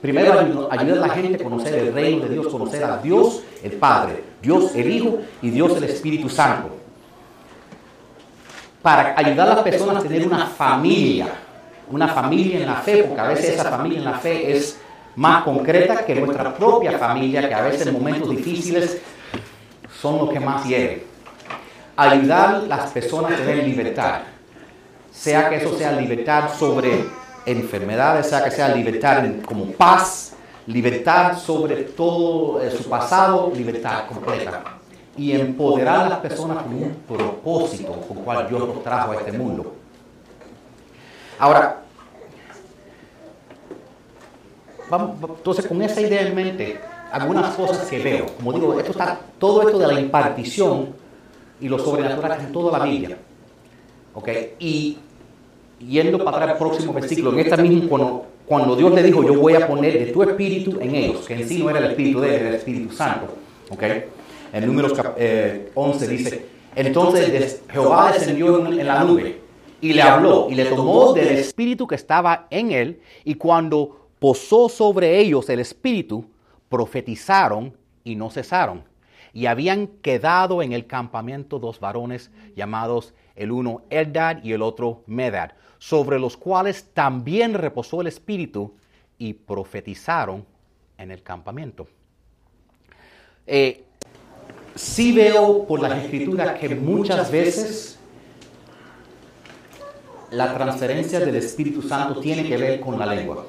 [0.04, 0.38] Primero
[0.70, 4.22] ayudar a la gente a conocer el reino de Dios, conocer a Dios el Padre,
[4.42, 6.72] Dios el Hijo y Dios el Espíritu Santo.
[8.82, 11.28] Para ayudar a las personas a tener una familia,
[11.90, 14.78] una familia en la fe, porque a veces esa familia en la fe es
[15.16, 19.02] más concreta que nuestra propia familia, que a veces en momentos difíciles
[20.02, 21.02] son los que más hieren.
[21.96, 24.20] Ayudar a las personas a tener libertad,
[25.14, 27.06] sea que eso sea libertad sobre
[27.46, 30.34] enfermedades, sea que sea libertad como paz,
[30.68, 34.64] libertad sobre todo eh, su pasado, libertad completa
[35.16, 39.16] y empoderar a las personas con un propósito con el cual Dios los trajo a
[39.16, 39.76] este mundo.
[41.38, 41.82] Ahora,
[44.90, 46.80] entonces con esa idea en mente,
[47.12, 50.96] algunas cosas que veo, como digo, esto está, todo esto de la impartición
[51.60, 53.18] y lo sobrenatural en toda la Biblia.
[54.14, 54.30] ¿Ok?
[54.60, 54.98] Y
[55.80, 59.40] yendo para atrás al próximo versículo, en esta misma, cuando, cuando Dios le dijo, yo
[59.40, 62.20] voy a poner de tu espíritu en ellos, que en sí no era el espíritu
[62.22, 63.28] de él, era el Espíritu Santo.
[63.70, 63.84] ¿Ok?
[64.54, 66.46] en números 11 eh, dice,
[66.76, 69.42] entonces Jehová descendió en, la nube
[69.82, 74.70] y le habló y le tomó del espíritu que estaba en él y cuando posó
[74.70, 76.26] sobre ellos el espíritu,
[76.70, 78.84] profetizaron y no cesaron.
[79.34, 85.04] Y habían quedado en el campamento dos varones llamados el uno Eldad y el otro
[85.08, 88.74] Medad, sobre los cuales también reposó el espíritu
[89.18, 90.46] y profetizaron
[90.98, 91.88] en el campamento.
[93.46, 93.84] Eh,
[94.76, 98.00] sí veo por las escrituras que muchas veces
[100.32, 103.46] la transferencia del Espíritu Santo tiene que ver con la lengua.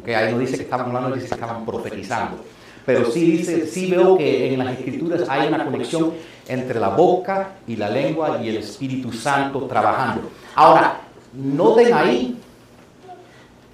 [0.00, 2.44] Okay, ahí no dice que estaban hablando, dice que estaban profetizando.
[2.88, 6.14] Pero sí, dice, sí veo que en las escrituras hay una conexión
[6.48, 10.30] entre la boca y la lengua y el Espíritu Santo trabajando.
[10.54, 11.02] Ahora,
[11.34, 12.38] noten ahí,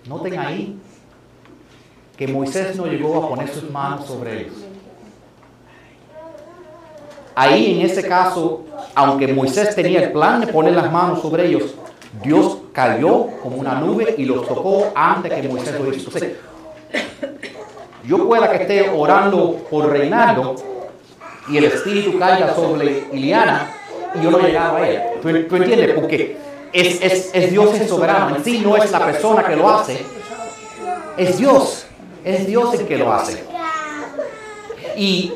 [0.09, 0.77] noten ahí
[2.17, 4.55] que Moisés no llegó a poner sus manos sobre ellos.
[7.37, 8.65] Ahí en ese caso,
[8.97, 11.77] aunque Moisés tenía el plan de poner las manos sobre ellos,
[12.21, 16.09] Dios cayó como una nube y los tocó antes que Moisés lo hizo.
[16.09, 16.33] Entonces,
[18.07, 20.57] yo pueda que esté orando por Reinaldo
[21.49, 23.71] y el Espíritu caiga sobre Iliana
[24.15, 25.03] y yo no llegaba a él.
[25.21, 25.93] ¿Tú, entiendes?
[25.95, 26.37] Porque
[26.73, 28.37] es, es, es Dios el soberano.
[28.37, 30.05] En sí no es la persona que lo hace.
[31.17, 31.87] Es Dios.
[32.25, 33.45] Es Dios el que lo hace.
[34.97, 35.33] Y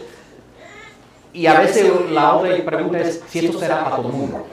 [1.39, 4.47] y a veces la otra pregunta es si esto será para todo el mundo.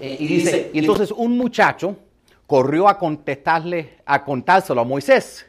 [0.00, 1.96] Eh, y dice, y entonces un muchacho
[2.54, 5.44] corrió a contestarle, a contárselo a Moisés.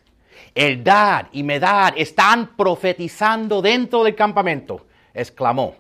[0.56, 5.76] Eldad y Medad están profetizando dentro del campamento, exclamó.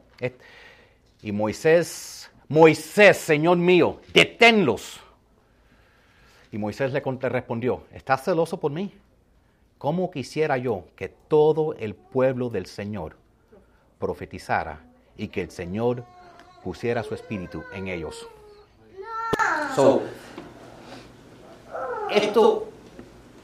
[1.23, 4.99] Y Moisés, Moisés, Señor mío, deténlos.
[6.51, 8.93] Y Moisés le respondió, ¿estás celoso por mí?
[9.79, 13.17] ¿Cómo quisiera yo que todo el pueblo del Señor
[13.97, 14.79] profetizara
[15.17, 16.03] y que el Señor
[16.63, 18.27] pusiera su espíritu en ellos?
[22.11, 22.67] Esto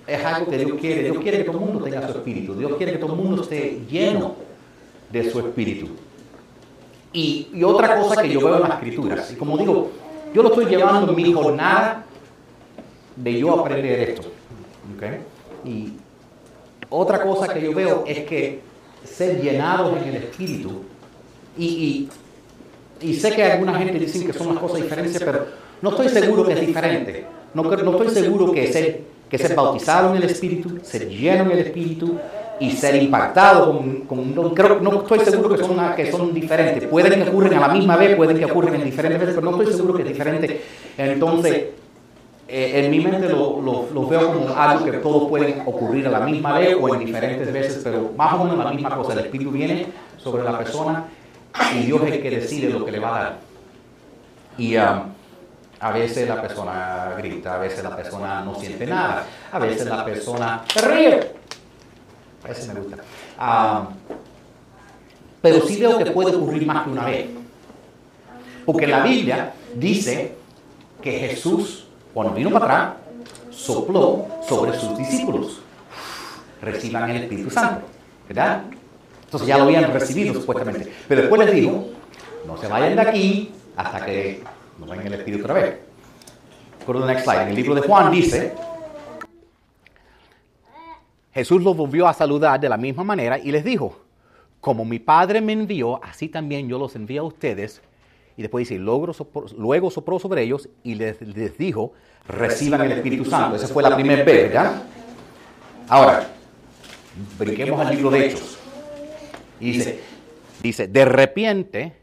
[0.08, 1.04] es algo que Dios quiere.
[1.04, 2.56] Dios quiere que todo el mundo tenga su espíritu.
[2.56, 4.36] Dios quiere que todo el mundo esté lleno
[5.12, 5.88] de su espíritu.
[7.14, 9.92] Y, otra cosa que yo veo en las escrituras, y como digo,
[10.34, 12.06] yo lo estoy llevando en mi jornada
[13.16, 14.30] de yo aprender esto.
[15.66, 15.94] Y
[16.90, 18.62] otra cosa que yo veo es que
[19.04, 20.84] ser llenados en el espíritu,
[21.58, 22.10] y,
[23.02, 25.48] y, sé que alguna gente dice que son las cosas diferentes, pero
[25.82, 27.26] no estoy seguro que es diferente.
[27.54, 31.52] No, no estoy seguro que ser, que ser bautizado en el espíritu, ser lleno en
[31.52, 32.18] el espíritu,
[32.62, 36.88] y ser impactado con, no, creo, no estoy seguro que son, que son diferentes.
[36.88, 39.58] Pueden que ocurren a la misma vez, pueden que ocurren en diferentes veces, pero no
[39.58, 40.62] estoy seguro que es diferente.
[40.96, 41.54] Entonces,
[42.48, 43.60] eh, en mi mente lo,
[43.92, 47.52] lo, veo como algo que todos pueden ocurrir a la misma vez o en diferentes
[47.52, 49.14] veces, pero más o menos la misma cosa.
[49.14, 49.88] El Espíritu viene
[50.18, 51.06] sobre la persona
[51.76, 53.40] y Dios es el que decide lo que le va a dar.
[54.60, 55.11] Y um,
[55.82, 60.06] a veces la persona grita, a veces la persona no siente nada, a veces la
[60.06, 61.42] persona ríe
[62.50, 62.98] ese me gusta.
[63.38, 63.88] Ah,
[65.42, 67.30] pero sí veo que puede ocurrir más que una vez.
[68.66, 70.36] Porque la Biblia dice
[71.02, 72.94] que Jesús, cuando vino para atrás,
[73.52, 75.62] sopló sobre sus discípulos.
[76.62, 77.88] Reciban el Espíritu Santo.
[78.28, 78.64] ¿Verdad?
[79.26, 80.92] Entonces ya lo habían recibido supuestamente.
[81.08, 81.88] Pero después les dijo,
[82.46, 84.44] no se vayan de aquí hasta que
[84.86, 85.76] no venga el Espíritu otra vez.
[86.86, 87.44] Go to the next slide.
[87.44, 88.54] En el libro de Juan dice
[91.34, 94.02] Jesús los volvió a saludar de la misma manera y les dijo,
[94.60, 97.82] como mi Padre me envió, así también yo los envío a ustedes.
[98.36, 101.20] Y después dice, luego sopló, luego sopró sobre ellos y les,
[101.58, 101.94] dijo,
[102.28, 103.56] reciban el Espíritu Santo.
[103.56, 104.84] Esa fue la primera vez, ¿verdad?
[105.88, 106.28] Ahora,
[107.38, 108.58] brinquemos al libro de Hechos.
[109.60, 110.00] Y dice,
[110.62, 111.94] dice, de repente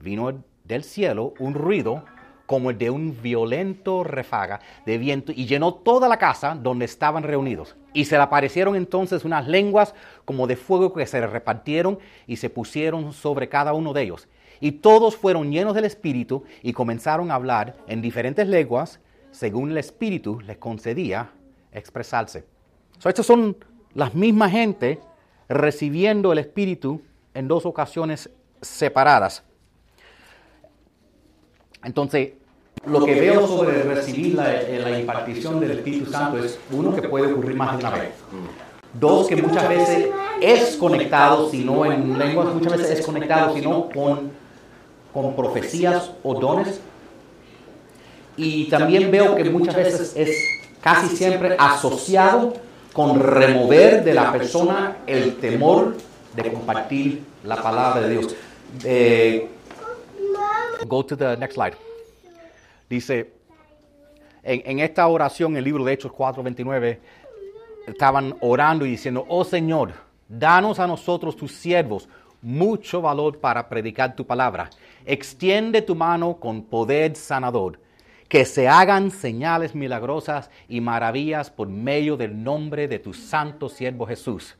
[0.00, 2.04] vino del cielo un ruido
[2.46, 7.22] como el de un violento refaga de viento y llenó toda la casa donde estaban
[7.22, 7.76] reunidos.
[7.94, 9.94] Y se le aparecieron entonces unas lenguas
[10.24, 14.28] como de fuego que se repartieron y se pusieron sobre cada uno de ellos.
[14.60, 19.00] Y todos fueron llenos del Espíritu y comenzaron a hablar en diferentes lenguas
[19.30, 21.30] según el Espíritu les concedía
[21.72, 22.44] expresarse.
[22.98, 23.56] So, estas son
[23.94, 25.00] las mismas gente
[25.48, 27.02] recibiendo el Espíritu
[27.34, 29.42] en dos ocasiones separadas.
[31.84, 32.30] Entonces,
[32.86, 37.56] lo que veo sobre recibir la, impartición del Espíritu Santo es, uno, que puede ocurrir
[37.56, 38.10] más de una vez.
[38.94, 40.08] Dos, que muchas veces
[40.40, 44.32] es conectado, si no en lenguas, muchas veces es conectado, si no con,
[45.12, 46.80] con profecías o dones.
[48.36, 50.36] Y también veo que muchas veces es
[50.80, 52.54] casi siempre asociado
[52.92, 55.96] con remover de la persona el temor
[56.34, 58.34] de compartir la palabra de Dios.
[58.84, 59.48] Eh,
[60.86, 61.76] go to the next slide.
[62.88, 63.32] Dice,
[64.42, 66.98] en, esta oración, en el libro de Hechos 4:29,
[67.86, 69.92] estaban orando y diciendo, oh Señor,
[70.28, 72.08] danos a nosotros tus siervos
[72.42, 74.68] mucho valor para predicar tu palabra.
[75.06, 77.78] Extiende tu mano con poder sanador.
[78.28, 84.06] Que se hagan señales milagrosas y maravillas por medio del nombre de tu santo siervo
[84.06, 84.56] Jesús.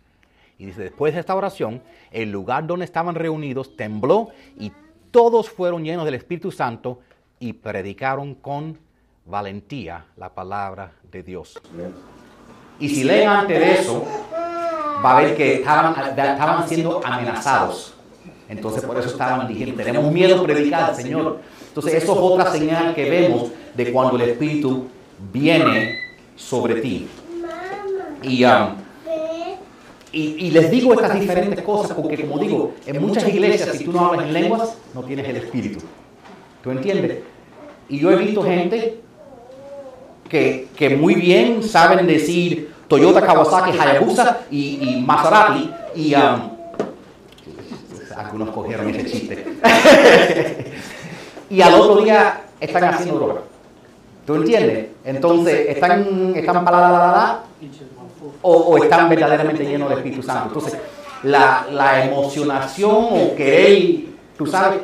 [0.58, 4.70] Y dice, después de esta oración, el lugar donde estaban reunidos tembló y
[5.12, 6.98] todos fueron llenos del Espíritu Santo
[7.38, 8.78] y predicaron con
[9.24, 11.60] valentía la palabra de Dios.
[12.80, 14.04] Y si leen antes de eso,
[15.04, 17.94] va a ver que estaban, estaban siendo amenazados.
[18.48, 21.40] Entonces por eso estaban diciendo, tenemos miedo a predicar al Señor.
[21.68, 24.88] Entonces eso es otra señal que vemos de cuando el Espíritu
[25.32, 26.00] viene
[26.36, 27.08] sobre ti.
[28.22, 28.81] Y, um,
[30.12, 33.92] y, y, les digo estas diferentes cosas porque como digo, en muchas iglesias si tú
[33.92, 35.80] no hablas en lenguas, no tienes el Espíritu.
[36.62, 37.20] ¿Tú entiendes?
[37.88, 39.00] Y yo he visto gente
[40.28, 45.70] que, que muy bien saben decir Toyota, Kawasaki, Hayabusa y, y Maserati.
[45.94, 46.50] Y um,
[48.16, 49.44] algunos cogieron ese chiste.
[51.50, 53.40] y al otro día están haciendo droga.
[54.26, 54.88] ¿Tú entiendes?
[55.04, 57.42] Entonces, están, están para la, la, la,
[58.42, 60.48] o, o, están verdaderamente llenos del Espíritu Santo.
[60.48, 60.78] Entonces,
[61.22, 64.04] la, la emocionación o querer,
[64.36, 64.80] tú sabes,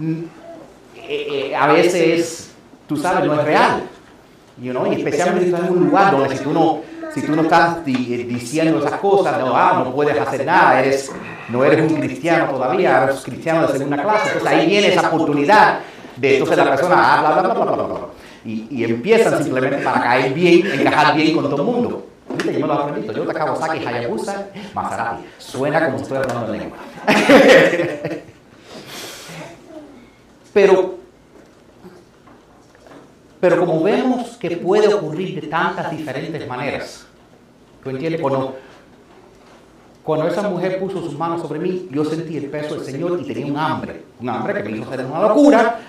[0.00, 0.26] eh,
[1.08, 2.52] eh, a veces,
[2.88, 3.82] tú sabes, no es real.
[4.60, 4.90] You know?
[4.90, 6.80] Y especialmente si estás en un lugar donde si tú no,
[7.12, 11.12] si tú no estás diciendo esas cosas, no, ah, no puedes hacer nada, eres,
[11.48, 14.28] no eres un cristiano todavía, eres cristiano de segunda clase.
[14.28, 15.80] Entonces ahí viene esa oportunidad
[16.16, 17.98] de entonces la persona, ah, bla, bla, bla, bla, bla, bla.
[18.44, 22.06] y, y empiezan simplemente para caer bien, encajar bien con todo el mundo.
[22.28, 23.06] Mira, yo me lo aprendí.
[23.06, 25.24] Toyota Kawasaki Hayabusa Maserati.
[25.38, 26.78] Suena como si estoy hablando en lengua.
[30.54, 30.94] pero,
[33.40, 37.06] pero como vemos que puede ocurrir de tantas diferentes maneras,
[37.82, 38.20] ¿tú entiendes?
[38.20, 38.56] Cuando,
[40.02, 43.24] cuando esa mujer puso sus manos sobre mí, yo sentí el peso del Señor y
[43.26, 44.04] tenía un hambre.
[44.20, 45.80] Un hambre que me hizo hacer una locura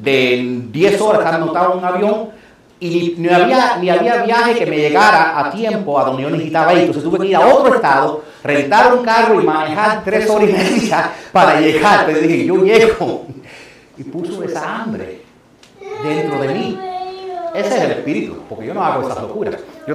[0.00, 2.41] de 10 horas estar montado en un avión
[2.82, 6.72] y ni, había, ni había viaje que me llegara a tiempo a donde yo necesitaba
[6.74, 6.80] ir.
[6.80, 10.52] Entonces tuve que ir a otro estado, rentar un carro y manejar tres horas y
[10.52, 12.00] media para llegar.
[12.00, 13.26] Entonces dije, yo llego.
[13.96, 15.20] Y puso esa hambre
[16.02, 16.78] dentro de mí.
[17.54, 19.56] Ese es el espíritu, porque yo no hago esas locuras.
[19.86, 19.94] Yo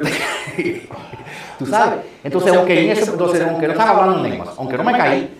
[1.59, 1.99] Tú sabes.
[2.23, 5.37] Entonces, aunque, en ese, entonces, aunque no estaba hablando en lenguas, aunque no me caí,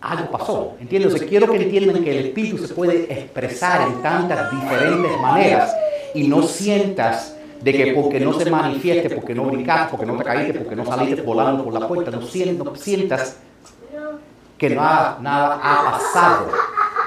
[0.00, 0.76] algo pasó.
[0.80, 1.20] ¿Entiendes?
[1.24, 5.76] Quiero que entiendan que el espíritu se puede expresar en tantas diferentes maneras
[6.16, 10.24] y no sientas de que porque no se manifieste, porque no brincaste, porque no te
[10.24, 13.36] caíste, porque no saliste volando por la puerta, no sientas
[14.56, 16.48] que nada, nada ha pasado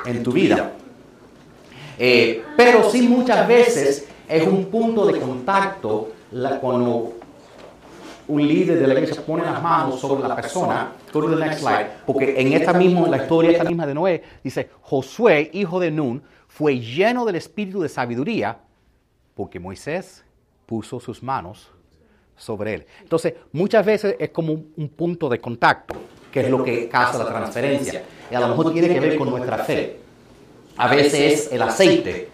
[0.05, 0.73] en tu vida.
[1.97, 6.09] Eh, pero sí muchas veces es un punto de contacto
[6.61, 7.13] cuando
[8.27, 10.91] un líder de la iglesia pone las manos sobre la persona.
[11.11, 11.87] Go to the next slide.
[12.05, 16.21] Porque en esta misma, la historia esta misma de Noé, dice, Josué, hijo de Nun,
[16.47, 18.59] fue lleno del espíritu de sabiduría
[19.39, 20.25] porque Moisés
[20.65, 21.69] puso sus manos
[22.35, 22.85] sobre él.
[23.01, 25.95] Entonces, muchas veces es como un, punto de contacto,
[26.29, 28.03] que es lo que causa la transferencia.
[28.29, 29.97] Y a lo mejor tiene que ver con nuestra fe.
[30.75, 32.27] A veces es el aceite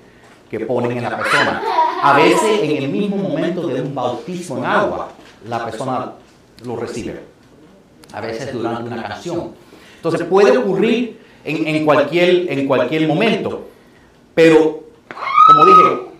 [0.49, 1.61] que ponen en la persona.
[2.01, 5.11] A veces en el mismo momento de un bautismo en agua,
[5.47, 6.13] la persona
[6.63, 7.21] lo recibe.
[8.13, 9.51] A veces durante una canción.
[9.97, 13.67] Entonces puede ocurrir en, en, cualquier, en cualquier momento.
[14.33, 14.85] Pero,
[15.47, 16.14] como dije,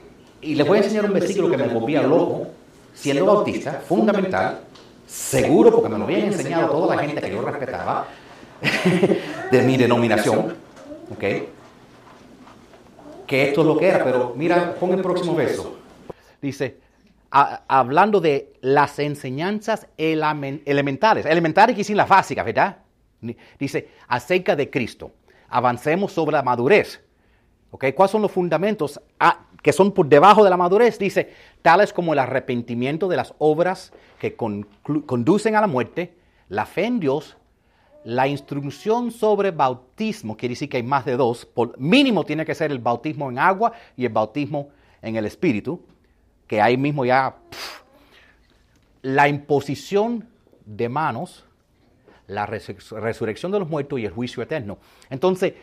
[0.46, 2.48] y les voy a enseñar un versículo que me volvía loco,
[2.93, 4.62] siendo bautista, fundamental,
[5.08, 8.08] seguro, porque me lo habían enseñado toda la gente que yo respetaba,
[9.52, 10.56] de mi denominación,
[11.12, 11.24] ¿ok?
[13.26, 15.78] Que esto es lo que era, pero mira, pon el próximo verso.
[16.41, 16.78] Dice,
[17.32, 22.78] hablando de las enseñanzas elementales, elementales que sin las básicas, ¿verdad?
[23.60, 25.12] Dice, acerca de Cristo,
[25.50, 27.02] avancemos sobre la madurez.
[27.72, 27.86] ¿Ok?
[27.93, 29.02] ¿Cuáles son los fundamentos?
[29.20, 33.34] Ah, que son por debajo de la madurez, dice, tales como el arrepentimiento de las
[33.39, 36.13] obras que conducen a la muerte,
[36.49, 37.36] la fe en Dios,
[38.03, 42.53] la instrucción sobre bautismo, quiere decir que hay más de dos, por mínimo tiene que
[42.53, 44.70] ser el bautismo en agua y el bautismo
[45.01, 45.82] en el Espíritu,
[46.45, 47.36] que ahí mismo ya,
[49.01, 50.28] la imposición
[50.63, 51.43] de manos,
[52.28, 54.78] la resurrección de los muertos y el juicio eterno.
[55.09, 55.55] Entonces,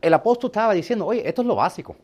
[0.00, 1.94] el apóstol estaba diciendo, oye, esto es lo básico.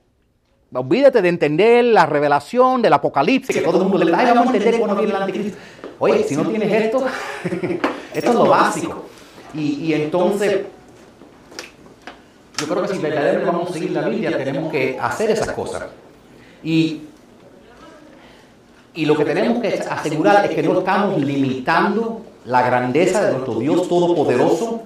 [0.75, 4.57] Olvídate de entender la revelación del Apocalipsis, que todo el mundo le da, vamos a
[4.57, 5.59] entender cuándo viene el anticristo.
[5.99, 7.05] Oye, si no tienes esto,
[8.15, 9.05] esto es lo básico.
[9.55, 10.63] Y, entonces,
[12.57, 15.85] yo creo que si verdaderamente vamos a seguir la Biblia, tenemos que hacer esas cosas.
[16.65, 17.03] Y,
[18.95, 23.57] y lo que tenemos que asegurar es que no estamos limitando la grandeza de nuestro
[23.57, 24.85] Dios Todopoderoso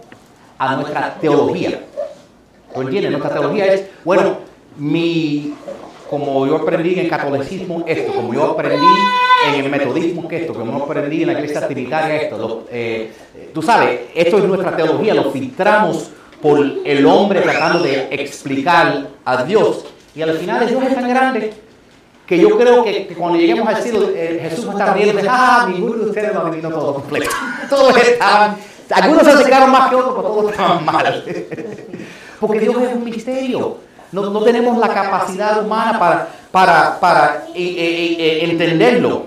[0.58, 1.80] a nuestra teología.
[2.74, 3.12] ¿Lo entiendes?
[3.12, 4.45] Nuestra teología es, bueno,
[4.78, 5.54] mi,
[6.08, 8.86] como yo aprendí en catolicismo esto, como yo aprendí
[9.48, 13.12] en el metodismo esto, como yo aprendí en la iglesia trinitaria esto, eh,
[13.52, 16.10] tú sabes, esto es nuestra teología, lo filtramos
[16.40, 19.84] por el hombre tratando de explicar a Dios.
[20.14, 21.52] Y al final Dios es tan grande
[22.26, 25.28] que yo creo que, cuando lleguemos al cielo, eh, Jesús va a estar riendo de,
[25.28, 27.30] ah, ninguno de ustedes lo ha venido todo completo.
[27.70, 28.56] todos estaban,
[28.90, 31.24] algunos se acercaron más que otros, pero todos estaban mal.
[32.40, 33.85] Porque Dios es un misterio.
[34.12, 39.26] No, no tenemos la capacidad humana para, para, para eh, eh, eh, entenderlo.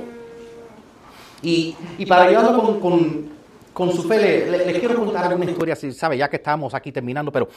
[1.42, 3.30] Y, y, para ayudarlo con, con,
[3.72, 6.92] con su fe, les le, quiero contar una historia, si sabe, ya que estamos aquí
[6.92, 7.48] terminando, pero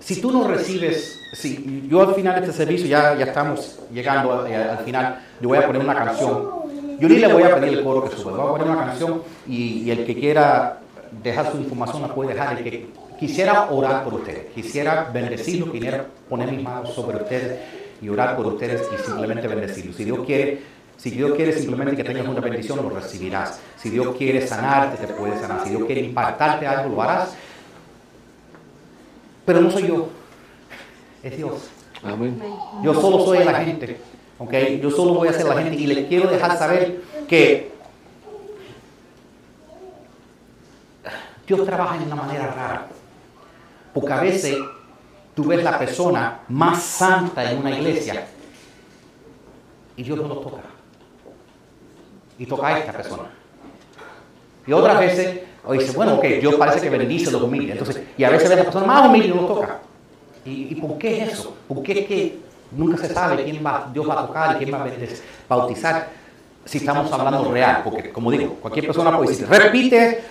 [0.00, 4.42] si tú no recibes, si yo al final de este servicio, ya, ya estamos llegando
[4.42, 6.60] al final, yo voy a poner una canción.
[6.98, 9.22] Yo ni le voy a pedir el coro que suba, voy a poner una canción
[9.46, 10.80] y, y el que quiera
[11.22, 12.58] dejar su información la puede dejar.
[12.58, 12.88] El que
[13.20, 17.60] Quisiera orar por ustedes, quisiera bendecirlos, quisiera poner mis manos sobre ustedes
[18.00, 19.94] y orar por ustedes y simplemente bendecirlos.
[19.94, 20.62] Si Dios quiere,
[20.96, 23.60] si Dios quiere simplemente que tengas una bendición, lo recibirás.
[23.76, 25.62] Si Dios quiere sanarte, te puede sanar.
[25.64, 27.34] Si Dios quiere impactarte algo, lo harás.
[29.44, 30.08] Pero no soy yo,
[31.22, 31.68] es Dios.
[32.82, 34.00] Yo solo soy la gente.
[34.38, 34.80] ¿okay?
[34.80, 37.70] Yo solo voy a ser la gente y les quiero dejar saber que
[41.46, 42.86] Dios trabaja de una manera rara.
[43.92, 44.56] Porque a veces
[45.34, 48.26] tú ves la persona más santa en una iglesia
[49.96, 50.62] y Dios no lo toca.
[52.38, 53.24] Y toca a esta persona.
[54.66, 57.72] Y otras veces, o dice, bueno, ok, Dios parece que bendice los humildes.
[57.72, 59.78] Entonces, y a veces ves a la persona más humilde y no lo toca.
[60.44, 61.54] ¿Y, por qué es eso?
[61.68, 62.38] ¿Por qué es que
[62.70, 66.08] nunca se sabe quién va, Dios va a tocar y quién va a bautizar
[66.64, 67.82] si estamos hablando real?
[67.84, 70.24] Porque, como digo, cualquier persona puede decir, repite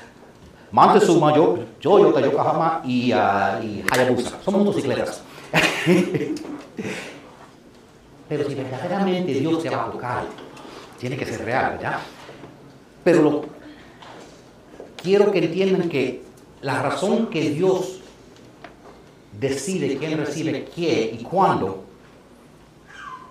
[0.71, 4.37] Montezuma, yo, yo, Yota, Yokohama y, uh, y Hayabusa.
[4.43, 5.21] Son motocicletas.
[8.29, 10.23] Pero si verdaderamente Dios te va a tocar,
[10.99, 11.99] tiene que ser real, ¿verdad?
[13.03, 13.45] Pero lo,
[15.01, 16.21] quiero que entiendan que
[16.61, 17.99] la razón que Dios
[19.39, 21.83] decide quién recibe qué y cuándo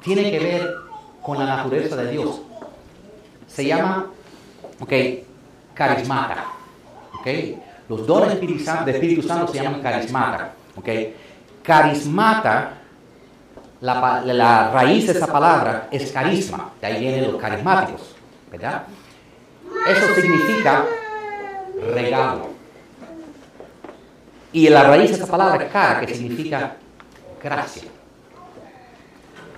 [0.02, 0.74] tiene que ver
[1.22, 2.40] con la naturaleza de Dios.
[3.46, 4.10] Se llama,
[4.80, 4.92] ok,
[5.74, 6.57] carismata.
[7.20, 7.62] Okay.
[7.88, 8.34] Los dones de
[8.92, 10.52] Espíritu Santo se llaman carismata.
[10.76, 11.16] Okay.
[11.62, 12.72] Carismata,
[13.80, 18.14] la, raíz de esa palabra es carisma, de ahí vienen los carismáticos,
[18.50, 18.84] ¿verdad?
[19.86, 20.84] Eso significa
[21.94, 22.48] regalo.
[24.52, 26.76] Y la raíz de esa palabra cara, que significa
[27.42, 27.88] gracia.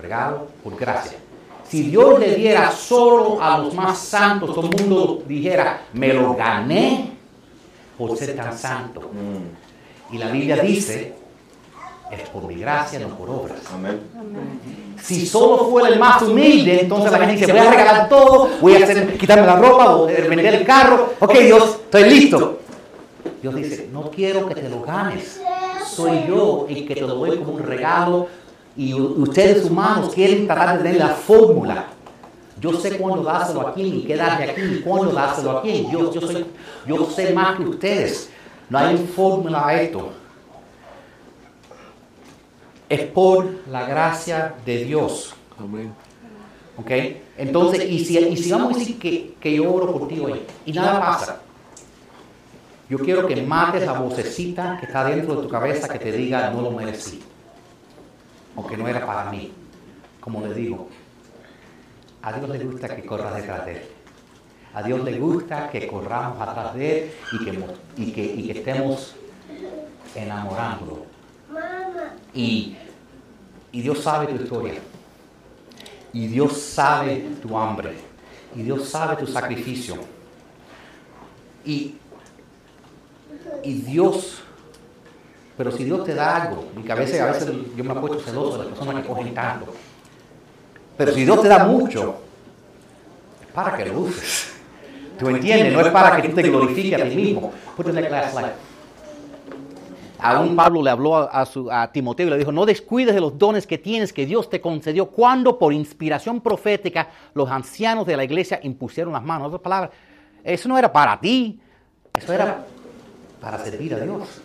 [0.01, 1.17] Regalo por gracia.
[1.67, 6.33] Si Dios le diera solo a los más santos, todo el mundo dijera, me lo
[6.35, 7.20] gané
[8.07, 9.11] por ser tan santo.
[10.11, 11.13] Y la Biblia dice,
[12.11, 13.59] es por mi gracia, no por obras.
[15.01, 18.73] Si solo fuera el más humilde, entonces la gente dice, voy a regalar todo, voy
[18.73, 21.13] a hacer, quitarme la ropa, o vender el carro.
[21.19, 22.59] Ok, Dios, estoy listo.
[23.41, 25.39] Dios dice, no quiero que te lo ganes.
[25.87, 28.27] Soy yo el que te lo doy como un regalo.
[28.75, 31.85] Y ustedes humanos quieren tratar de tener la fórmula
[32.61, 35.61] yo sé cuándo dárselo a quién y qué darle a quién y cuándo dárselo a
[35.63, 35.89] quién.
[35.89, 36.45] Yo, yo, soy,
[36.85, 38.29] yo sé más que ustedes.
[38.69, 40.11] No hay fórmula a esto.
[42.87, 45.33] Es por la gracia de Dios.
[45.57, 45.91] Amén.
[46.77, 46.91] ¿Ok?
[47.37, 50.41] Entonces, y si, y si vamos a decir que, que yo oro por ti hoy
[50.65, 51.41] y nada pasa,
[52.89, 56.51] yo quiero que mates la vocecita que está dentro de tu cabeza que te diga
[56.51, 57.21] no lo merecí.
[58.55, 59.51] O que no era para mí.
[60.19, 60.87] Como le digo,
[62.21, 63.81] a Dios le gusta que corras detrás de Él.
[64.73, 67.11] A Dios le gusta que corramos atrás de Él
[67.97, 69.15] y que, estemos
[70.15, 71.05] enamorándolo.
[72.33, 72.77] Y,
[73.71, 74.75] y Dios sabe tu historia.
[76.13, 77.95] Y Dios sabe tu hambre.
[78.55, 79.95] Y Dios sabe tu sacrificio.
[81.65, 81.95] Y,
[83.63, 84.41] Dios,
[85.57, 88.57] pero si Dios te da algo, a veces, a veces yo me apuesto celoso de
[88.59, 89.73] las personas que cogen tanto.
[91.01, 92.13] Pero si Dios te da mucho,
[93.41, 94.53] es para que lo uses.
[95.17, 95.73] ¿Tú entiendes?
[95.73, 97.51] No es para que tú te glorifiques a ti mismo.
[97.75, 98.51] Put in the class slide.
[100.19, 103.35] Aún Pablo le habló a, su, a, Timoteo y le dijo, no descuides de los
[103.39, 108.23] dones que tienes que Dios te concedió cuando por inspiración profética los ancianos de la
[108.23, 109.45] iglesia impusieron las manos.
[109.45, 109.91] En otras palabras,
[110.43, 111.59] eso no era para ti,
[112.13, 112.63] eso era
[113.41, 114.41] para servir a Dios.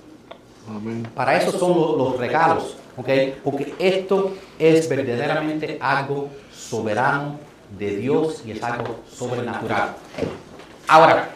[1.14, 3.08] Para eso son los, los regalos, ¿ok?
[3.44, 6.30] Porque esto es verdaderamente algo
[6.68, 7.38] soberano
[7.78, 9.94] de Dios y es algo sobrenatural.
[10.88, 11.30] Ahora,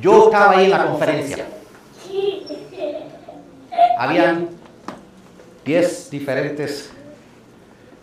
[0.00, 1.46] yo estaba ahí en la conferencia.
[3.98, 4.48] Habían
[5.64, 6.90] 10 diferentes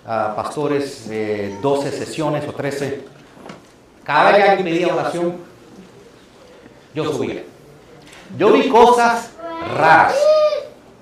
[0.06, 3.06] uh, pastores, eh, 12 sesiones o 13.
[4.04, 5.38] Cada vez que alguien pedía oración,
[6.94, 7.44] yo subía.
[8.38, 9.32] Yo vi cosas
[9.78, 10.16] raras.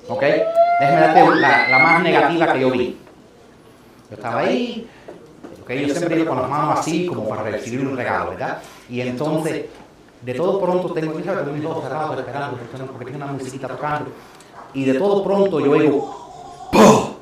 [0.08, 0.22] ¿Ok?
[0.22, 2.98] Déjeme darte la más negativa que yo vi.
[4.12, 4.86] Yo estaba ahí,
[5.64, 8.62] okay, yo siempre iba con las manos así como para recibir un regalo, ¿verdad?
[8.90, 9.68] Y entonces,
[10.22, 11.48] de todo pronto tengo, ¿sabes?
[11.54, 12.58] mis ojos cerrados esperando
[12.92, 14.12] porque una musiquita tocando.
[14.74, 17.14] Y de todo pronto yo oigo, ¡Pum!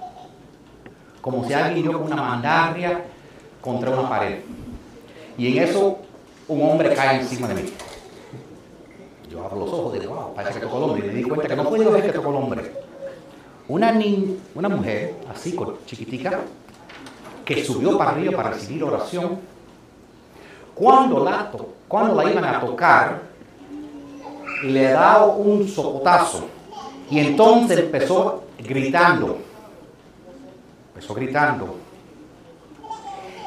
[1.22, 3.06] como si alguien dio una mandarria
[3.62, 4.40] contra una pared.
[5.38, 6.00] Y en eso
[6.48, 7.70] un hombre cae encima de mí.
[9.30, 11.06] Yo abro los ojos y digo, wow, parece que tocó el hombre.
[11.06, 12.72] Y me di cuenta que no fue Dios que tocó el hombre.
[13.68, 13.94] Una,
[14.56, 16.40] una mujer, así, chiquitica,
[17.50, 19.39] que subió para arriba para recibir oración,
[20.76, 21.50] cuando la,
[21.88, 23.22] cuando la iban a tocar,
[24.66, 26.45] le da un sopotazo
[27.10, 29.39] y entonces empezó gritando,
[30.89, 31.76] empezó gritando,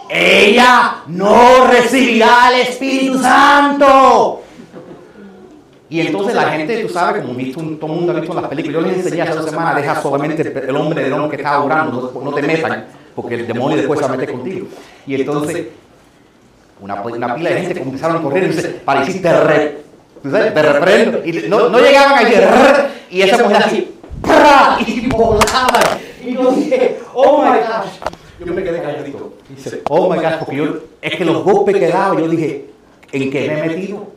[0.08, 4.42] ella no recibirá el Espíritu Santo.
[5.88, 8.50] Y entonces la gente, tú sabes, como visto, todo el mundo ha visto en las
[8.50, 11.62] películas, yo les enseñé hace dos semanas, deja solamente el hombre del hombre que está
[11.62, 14.66] orando, no te metan porque el demonio después se meter contigo.
[15.06, 15.66] Y entonces,
[16.80, 19.78] una, una pila de gente comenzaron a correr y dice, para decir, te, re,
[20.22, 21.24] te reprendo.
[21.24, 22.42] Y no, no llegaban a decir,
[23.10, 23.92] Y esa mujer así,
[24.86, 25.98] y volaba.
[26.24, 28.10] Y yo dije, oh my gosh.
[28.44, 29.34] Yo me quedé calladito.
[29.48, 32.66] Dice, oh my gosh, porque yo, es que los golpes que daba, yo dije,
[33.12, 34.12] ¿en qué me he metido?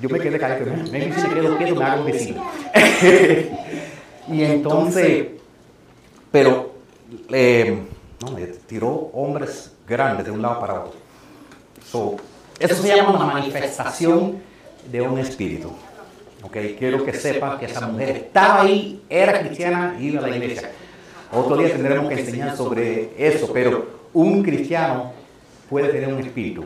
[0.00, 0.70] yo me quedé calladito.
[0.92, 2.44] Me si me quedo quieto, me hago un vecino.
[4.28, 5.26] y entonces,
[6.30, 6.72] pero,
[7.30, 7.78] eh,
[8.20, 10.98] no, me tiró hombres grandes de un lado para otro.
[11.90, 12.16] So,
[12.58, 14.40] eso se llama una manifestación
[14.90, 15.72] de un espíritu.
[16.42, 20.36] Okay, quiero que sepa que esa mujer estaba ahí, era cristiana y iba a la
[20.36, 20.70] iglesia.
[21.32, 25.12] Otro día tendremos que enseñar sobre eso, pero un cristiano
[25.68, 26.64] puede tener un espíritu.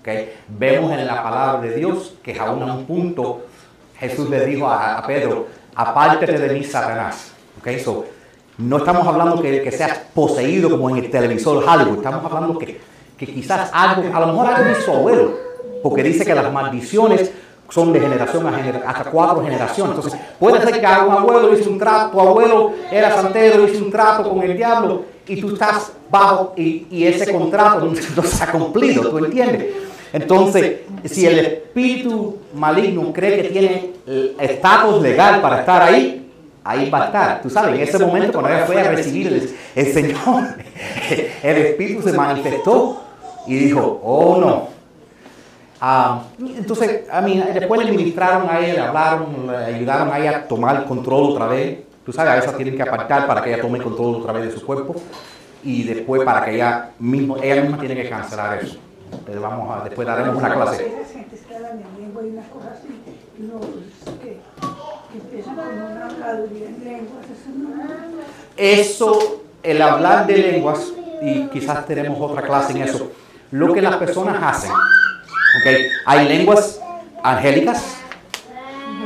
[0.00, 0.34] Okay.
[0.48, 3.44] Vemos en la palabra de Dios que aún a un punto
[3.98, 7.32] Jesús le dijo a, Pedro, apártate de mí, Satanás.
[7.60, 8.04] Okay, so,
[8.58, 12.80] no estamos hablando que, que seas poseído como en el televisor Hollywood, estamos hablando que,
[13.16, 15.34] que quizás algo, a lo mejor algo de su abuelo,
[15.82, 17.30] porque dice que las maldiciones
[17.68, 19.96] son de generación a generación, hasta cuatro generaciones.
[19.96, 23.90] Entonces, puede ser que un abuelo hizo un trato, tu abuelo era santero, hizo un
[23.90, 28.52] trato con el diablo y tú estás bajo y, y ese contrato no se ha
[28.52, 29.66] cumplido, ¿tú entiendes?
[30.12, 33.92] Entonces, si el espíritu maligno cree que tiene
[34.38, 36.25] estatus legal para estar ahí,
[36.68, 37.42] ahí va a estar.
[37.42, 40.44] Tú sabes, en ese momento cuando ella fue a recibir el, el Señor,
[41.42, 43.02] el espíritu se manifestó
[43.46, 44.76] y dijo, oh no,
[45.80, 50.38] Ah, entonces, a mí, después le ministraron a ella, le hablaron, le ayudaron a ella
[50.38, 51.80] a tomar el control otra vez.
[52.04, 54.46] Tú sabes, a veces tienen que apartar para que ella tome el control otra vez
[54.46, 54.94] de su cuerpo
[55.62, 58.78] y después para que ella, mismo, ella misma tiene que cancelar eso.
[59.12, 60.92] Entonces vamos a, después daremos una clase.
[68.56, 70.92] Eso, el hablar de lenguas,
[71.22, 73.10] y quizás tenemos otra clase en eso,
[73.50, 74.72] lo que las personas hacen
[75.60, 75.88] Okay.
[76.04, 76.80] Hay lenguas
[77.22, 77.96] angélicas,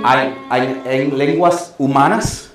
[0.02, 2.50] hay, hay, lenguas humanas,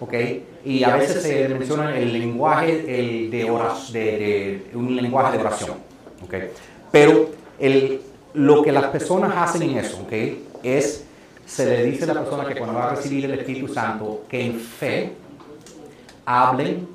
[0.00, 0.46] okay.
[0.64, 5.78] y a veces se menciona el lenguaje el de, oración, de, un lenguaje de oración.
[6.24, 6.50] Okay.
[6.92, 8.02] Pero el,
[8.34, 11.04] lo que las personas hacen en eso okay, es,
[11.48, 14.44] se le dice a la persona que cuando va a recibir el Espíritu Santo, que
[14.44, 15.12] en fe
[16.26, 16.86] hablen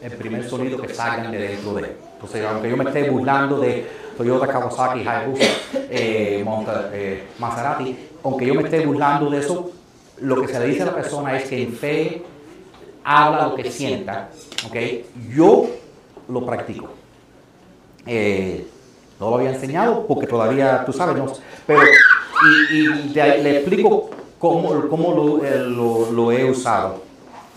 [0.00, 1.96] el primer sonido que salgan de dentro de él.
[2.14, 5.44] Entonces, aunque yo me esté burlando de Toyota, Kawasaki, Hayabusa,
[5.90, 6.44] eh,
[6.92, 9.70] eh, Maserati, aunque yo me esté burlando de eso,
[10.18, 12.22] lo que se le dice a la persona es que en fe
[13.04, 14.30] habla lo que sienta,
[14.66, 14.76] ¿ok?
[15.34, 15.66] Yo
[16.28, 16.88] lo practico.
[18.06, 18.66] Eh,
[19.20, 21.26] no lo había enseñado porque todavía, tú sabes, no,
[21.66, 21.82] pero
[22.70, 27.02] y, le, explico cómo, cómo lo, lo, lo he usado.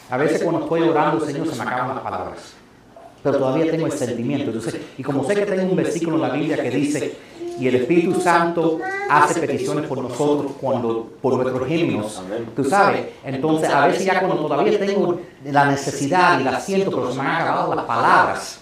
[0.09, 2.57] A veces cuando estoy orando, Señor, se me acaban las palabras
[3.23, 4.51] pero todavía tengo el sentimiento.
[4.51, 7.17] Entonces, y como sé que tengo un versículo en la Biblia que dice,
[7.59, 8.79] y el Espíritu Santo
[9.09, 12.21] hace peticiones por nosotros cuando por nuestros gemidos,
[12.55, 13.07] tú sabes.
[13.23, 17.27] Entonces, a veces ya cuando todavía tengo la necesidad y la siento, pero se me
[17.27, 18.59] han acabado las palabras.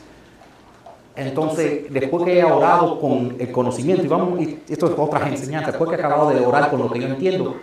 [1.16, 5.72] Entonces, después que he orado con el conocimiento, y vamos, y esto es otra enseñanza,
[5.72, 7.56] después que he acabado de orar con lo que yo entiendo,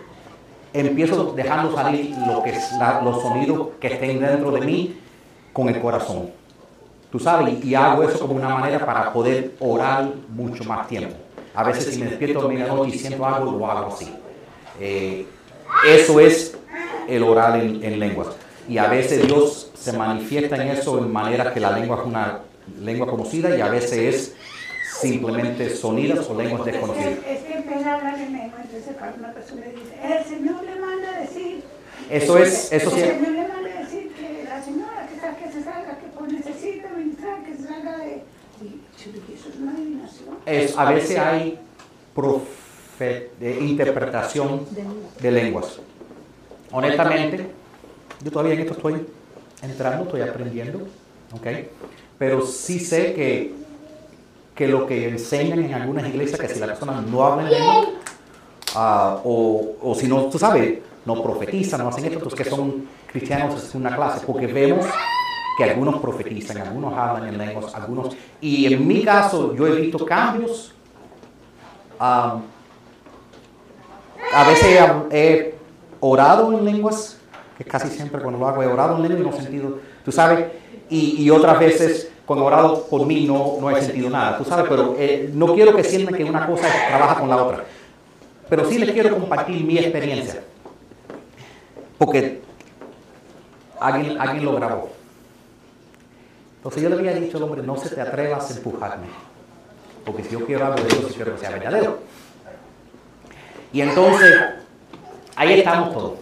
[0.73, 2.71] empiezo dejando salir lo que es
[3.03, 4.97] los sonidos que estén dentro de mí
[5.51, 6.31] con el corazón.
[7.11, 11.15] Tú sabes, y hago eso como una manera para poder orar mucho más tiempo.
[11.53, 14.11] A veces si me despierto a medianoche y siento algo, lo hago así.
[14.79, 15.27] Eh,
[15.87, 16.57] eso es
[17.07, 18.29] el orar en, lenguas.
[18.67, 22.39] Y a veces Dios se manifiesta en eso en manera que la lengua es una
[22.79, 24.35] lengua conocida y a veces es
[24.99, 27.19] simplemente sonidos o lenguas desconocidas.
[27.27, 30.63] Es que empieza a hablar en lengua, entonces para una persona le dice, el Señor
[30.63, 31.63] le manda a decir.
[32.09, 32.99] Eso es, eso sí.
[33.01, 36.33] El Señor le manda a decir que la señora que, está, que se salga, que
[36.33, 36.89] necesita
[37.45, 38.23] que salga de...
[39.33, 40.37] Eso es una adivinación.
[40.45, 41.59] Es, a veces hay
[43.39, 44.65] de interpretación
[45.19, 45.79] de lenguas.
[46.71, 47.47] Honestamente,
[48.23, 49.05] yo todavía en esto estoy
[49.61, 50.87] entrando, estoy aprendiendo,
[51.35, 51.47] ¿ok?
[52.17, 53.53] Pero sí sé que,
[54.55, 57.89] que lo que enseñan en algunas iglesias, que si la persona no habla en lengua,
[58.75, 62.87] uh, o, o, si no, tú sabes, no profetizan, no hacen esto, entonces que son
[63.11, 64.85] cristianos es una clase, porque vemos
[65.57, 68.15] que algunos profetizan, algunos hablan en lenguas, algunos...
[68.41, 70.73] Y en mi caso yo he visto cambios.
[71.99, 72.41] a
[74.47, 74.79] veces
[75.11, 75.55] he,
[75.99, 77.17] orado en lenguas,
[77.57, 80.47] que casi siempre cuando lo hago he orado en lenguas no he sentido, tú sabes,
[80.89, 84.65] y, otras veces cuando he orado por mí no, no he sentido nada, tú sabes,
[84.69, 87.65] pero eh, no quiero que sientan que una cosa trabaja con la otra.
[88.49, 90.43] Pero sí les quiero compartir mi experiencia,
[91.97, 92.41] porque
[93.79, 94.89] alguien, alguien lo grabó.
[96.57, 99.07] Entonces yo le había dicho al hombre, no se te atrevas a empujarme,
[100.05, 101.99] porque si yo quiero algo de Dios, quiero que sea verdadero.
[103.73, 104.35] Y entonces
[105.35, 106.13] ahí estamos todos.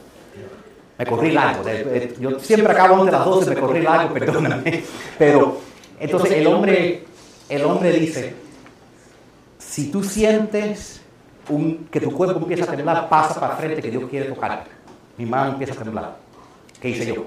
[1.02, 1.64] Me corrí largo.
[1.64, 4.84] de- de- Yo siempre acabo antes de las 12, me corrí largo, perdóname.
[5.18, 5.58] Pero
[6.00, 7.04] entonces el hombre,
[7.50, 8.36] el hombre dice,
[9.58, 11.02] si tú sientes
[11.50, 14.64] un- que tu cuerpo empieza a temblar, pasa para frente que Dios quiere tocar.
[15.18, 16.16] Mi mano empieza a temblar.
[16.80, 17.26] ¿Qué hice yo?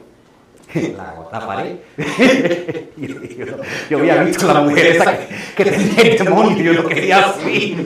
[0.96, 1.76] La, la paré.
[2.96, 3.56] yo, yo-
[3.90, 6.86] yo había visto a la mujer esa que, que tenía el demonio y yo lo
[6.88, 7.76] quería así.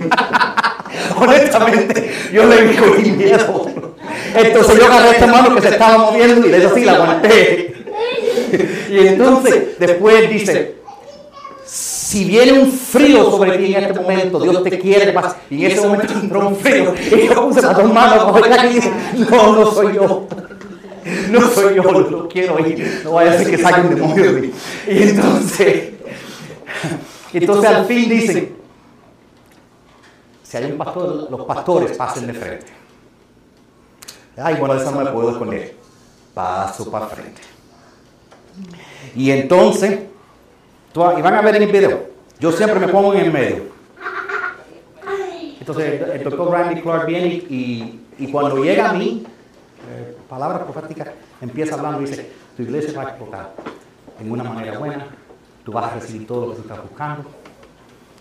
[1.17, 3.95] Honestamente, yo le cogí miedo.
[4.35, 7.75] Entonces yo agarré esta mano que se estaba moviendo y le así, la aguanté.
[8.91, 10.77] Y entonces después dice,
[11.67, 15.37] si viene un frío sobre ti en este momento, Dios te quiere más.
[15.51, 16.95] Y en ese momento entró un frío.
[16.97, 18.93] Y yo puse las dos manos y dije,
[19.31, 20.27] no, no soy yo.
[21.31, 23.01] No soy yo, no quiero ir.
[23.03, 24.53] No vaya a ser que salga un demonio de mí.
[24.87, 25.91] Y entonces,
[27.33, 28.57] entonces al fin dicen,
[30.43, 32.67] si hay un pastor, los pastores pasen de frente.
[34.43, 35.75] Ay, bueno, de eso no me puedo esconder.
[36.35, 37.41] Paso para frente.
[39.15, 40.01] Y entonces,
[40.93, 42.07] tú- y van a ver en el video,
[42.39, 43.63] yo siempre me pongo en el medio.
[45.61, 49.25] Entonces, el, el doctor Randy Clark viene y, y cuando llega a mí,
[49.91, 51.09] eh, palabras proféticas,
[51.41, 53.53] empieza hablando y dice, tu iglesia va a explotar
[54.21, 55.07] en una manera buena,
[55.65, 57.25] tú vas a recibir todo lo que tú estás buscando.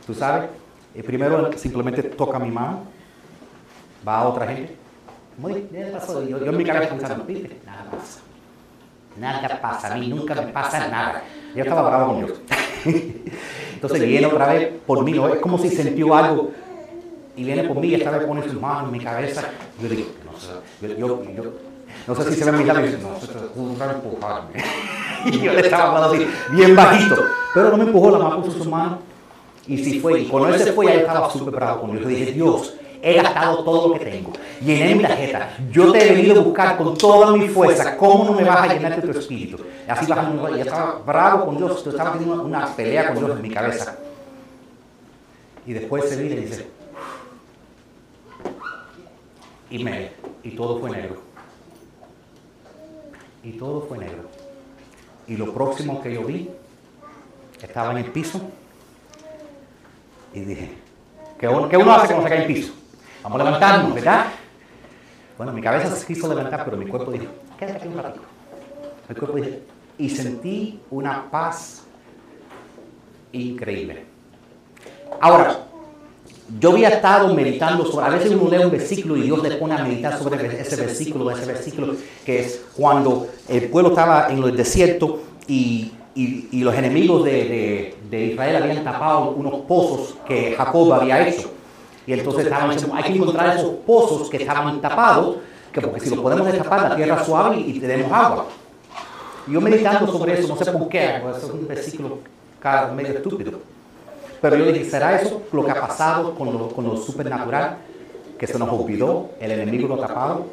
[0.05, 0.49] Tú sabes,
[0.93, 2.84] eh, primero simplemente toca mi mano,
[4.07, 4.76] va a otra gente.
[5.38, 6.24] Muy bien, pasó.
[6.24, 7.60] Yo, yo en mi cabeza pensando, ¿viste?
[7.66, 8.20] Nada pasa.
[9.20, 11.24] Nada pasa, a mí nunca me pasa nada.
[11.56, 12.40] Yo estaba bravo con Dios.
[13.74, 15.28] Entonces viene otra vez por mí, ¿no?
[15.30, 16.52] es como si sintió algo
[17.36, 19.44] y viene por mí y esta vez pone sus manos en mi cabeza.
[19.82, 21.54] Yo digo, no sé, yo, yo- yo-
[22.08, 23.08] no sé si se ve en mis labios, y dice,
[23.56, 24.50] no, un gran empujarme.
[25.26, 27.16] Y yo le estaba hablando así, bien bajito.
[27.54, 29.00] Pero no me empujó, la mano puso su mano.
[29.68, 32.04] Y si fue, y cuando él se fue, ya estaba súper bravo con Dios.
[32.04, 34.34] Yo dije, Dios, he gastado todo lo que tengo.
[34.62, 35.58] Llené mi tarjeta.
[35.72, 37.98] Yo te he venido a buscar con toda mi fuerza.
[37.98, 39.60] ¿Cómo no me vas a llenar de tu espíritu?
[39.88, 41.84] Así bajando, y estaba bravo con Dios.
[41.84, 43.98] Yo estaba teniendo una, pelea con Dios en mi cabeza.
[45.66, 46.68] Y después se viene y dice,
[49.70, 50.12] y me,
[50.43, 51.22] y todo fue negro.
[53.43, 54.24] Y todo fue negro.
[55.28, 56.50] Y lo próximo que yo vi,
[57.62, 58.41] estaba en el piso
[60.34, 60.70] y dije,
[61.39, 62.74] ¿qué uno, qué uno hace cuando se cae en el piso?
[63.24, 64.26] Vamos a levantarnos, ¿verdad?
[65.38, 67.26] Bueno, mi cabeza se quiso levantar, pero mi cuerpo dijo,
[67.59, 68.26] quédate aquí un ratito.
[69.09, 69.49] Mi cuerpo dijo,
[69.97, 71.84] y sentí una paz
[73.32, 74.05] increíble.
[75.20, 75.59] Ahora,
[76.59, 79.74] yo había estado meditando sobre, a veces uno lee un versículo y Dios le pone
[79.76, 81.93] a meditar sobre ese versículo, ese versículo
[82.26, 87.32] que es cuando el pueblo estaba en el desierto y, y- y los enemigos de,
[87.32, 91.51] de- de Israel habían tapado unos pozos que Jacob había hecho.
[92.08, 95.36] Y entonces estaban hay que encontrar esos pozos que estaban tapados,
[95.74, 98.45] que porque si los podemos destapar, la tierra suave y tenemos agua.
[99.45, 102.20] Yo meditando sobre eso, no sé por qué, es un versículo
[102.95, 103.60] medio estúpido.
[104.41, 107.78] Pero yo dije, ¿será eso lo que ha pasado con lo, con lo supernatural?
[108.38, 110.45] Que se nos olvidó, el enemigo lo ha tapado.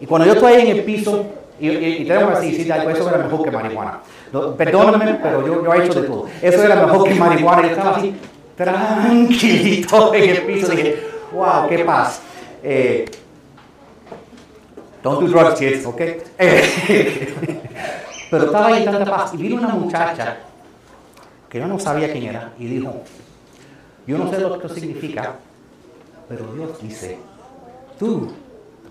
[0.00, 1.26] Y cuando yo estoy en el piso,
[1.60, 4.00] y, y, y que decir, sí, eso era mejor que marihuana.
[4.32, 6.26] No, perdóname, pero yo, yo he hecho de todo.
[6.40, 7.62] Eso era mejor que marihuana.
[7.62, 8.14] Yo estaba así,
[8.58, 10.72] tranquilito en el piso.
[10.72, 12.20] Dije, wow, qué paz.
[12.62, 13.04] Eh,
[15.02, 16.00] don't do drugs, kids, ¿ok?
[16.38, 17.62] Eh,
[18.30, 19.34] pero estaba ahí en tanta paz.
[19.34, 20.38] Y vino una muchacha
[21.48, 22.92] que yo no sabía quién era y dijo,
[24.06, 25.36] yo no sé lo que esto significa,
[26.28, 27.18] pero Dios dice,
[27.98, 28.30] tú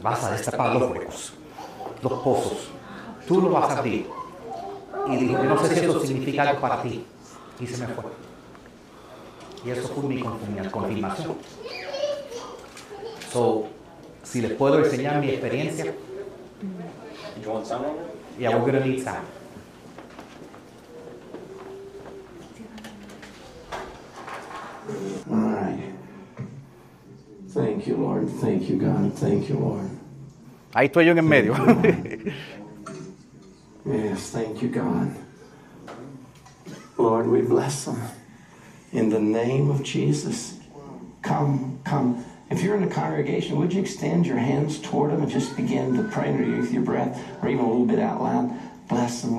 [0.01, 1.33] vas a destapar los huecos,
[2.01, 2.69] los pozos,
[3.27, 4.07] tú lo vas a abrir.
[5.09, 7.05] Y dijo, yo no sé si eso significa algo para ti.
[7.59, 8.26] Y se me fue.
[9.67, 11.35] Y eso fue mi confirma- confirmación.
[13.33, 13.65] So,
[14.23, 15.93] si les puedo enseñar mi experiencia,
[17.41, 17.85] You want some
[18.39, 19.17] yeah, we're gonna need some.
[25.29, 25.93] All right.
[27.49, 28.29] Thank you, Lord.
[28.29, 29.13] Thank you, God.
[29.13, 29.89] Thank you, Lord.
[30.73, 31.53] Ahí estoy yo en el medio.
[33.85, 35.15] Yes, thank you, God.
[36.97, 37.95] Lord, we bless them.
[38.91, 40.57] In the name of Jesus.
[41.21, 42.23] Come, come.
[42.49, 45.95] If you're in the congregation, would you extend your hands toward them and just begin
[45.97, 48.49] to pray underneath your breath or even a little bit out loud?
[48.87, 49.35] Bless them, Lord.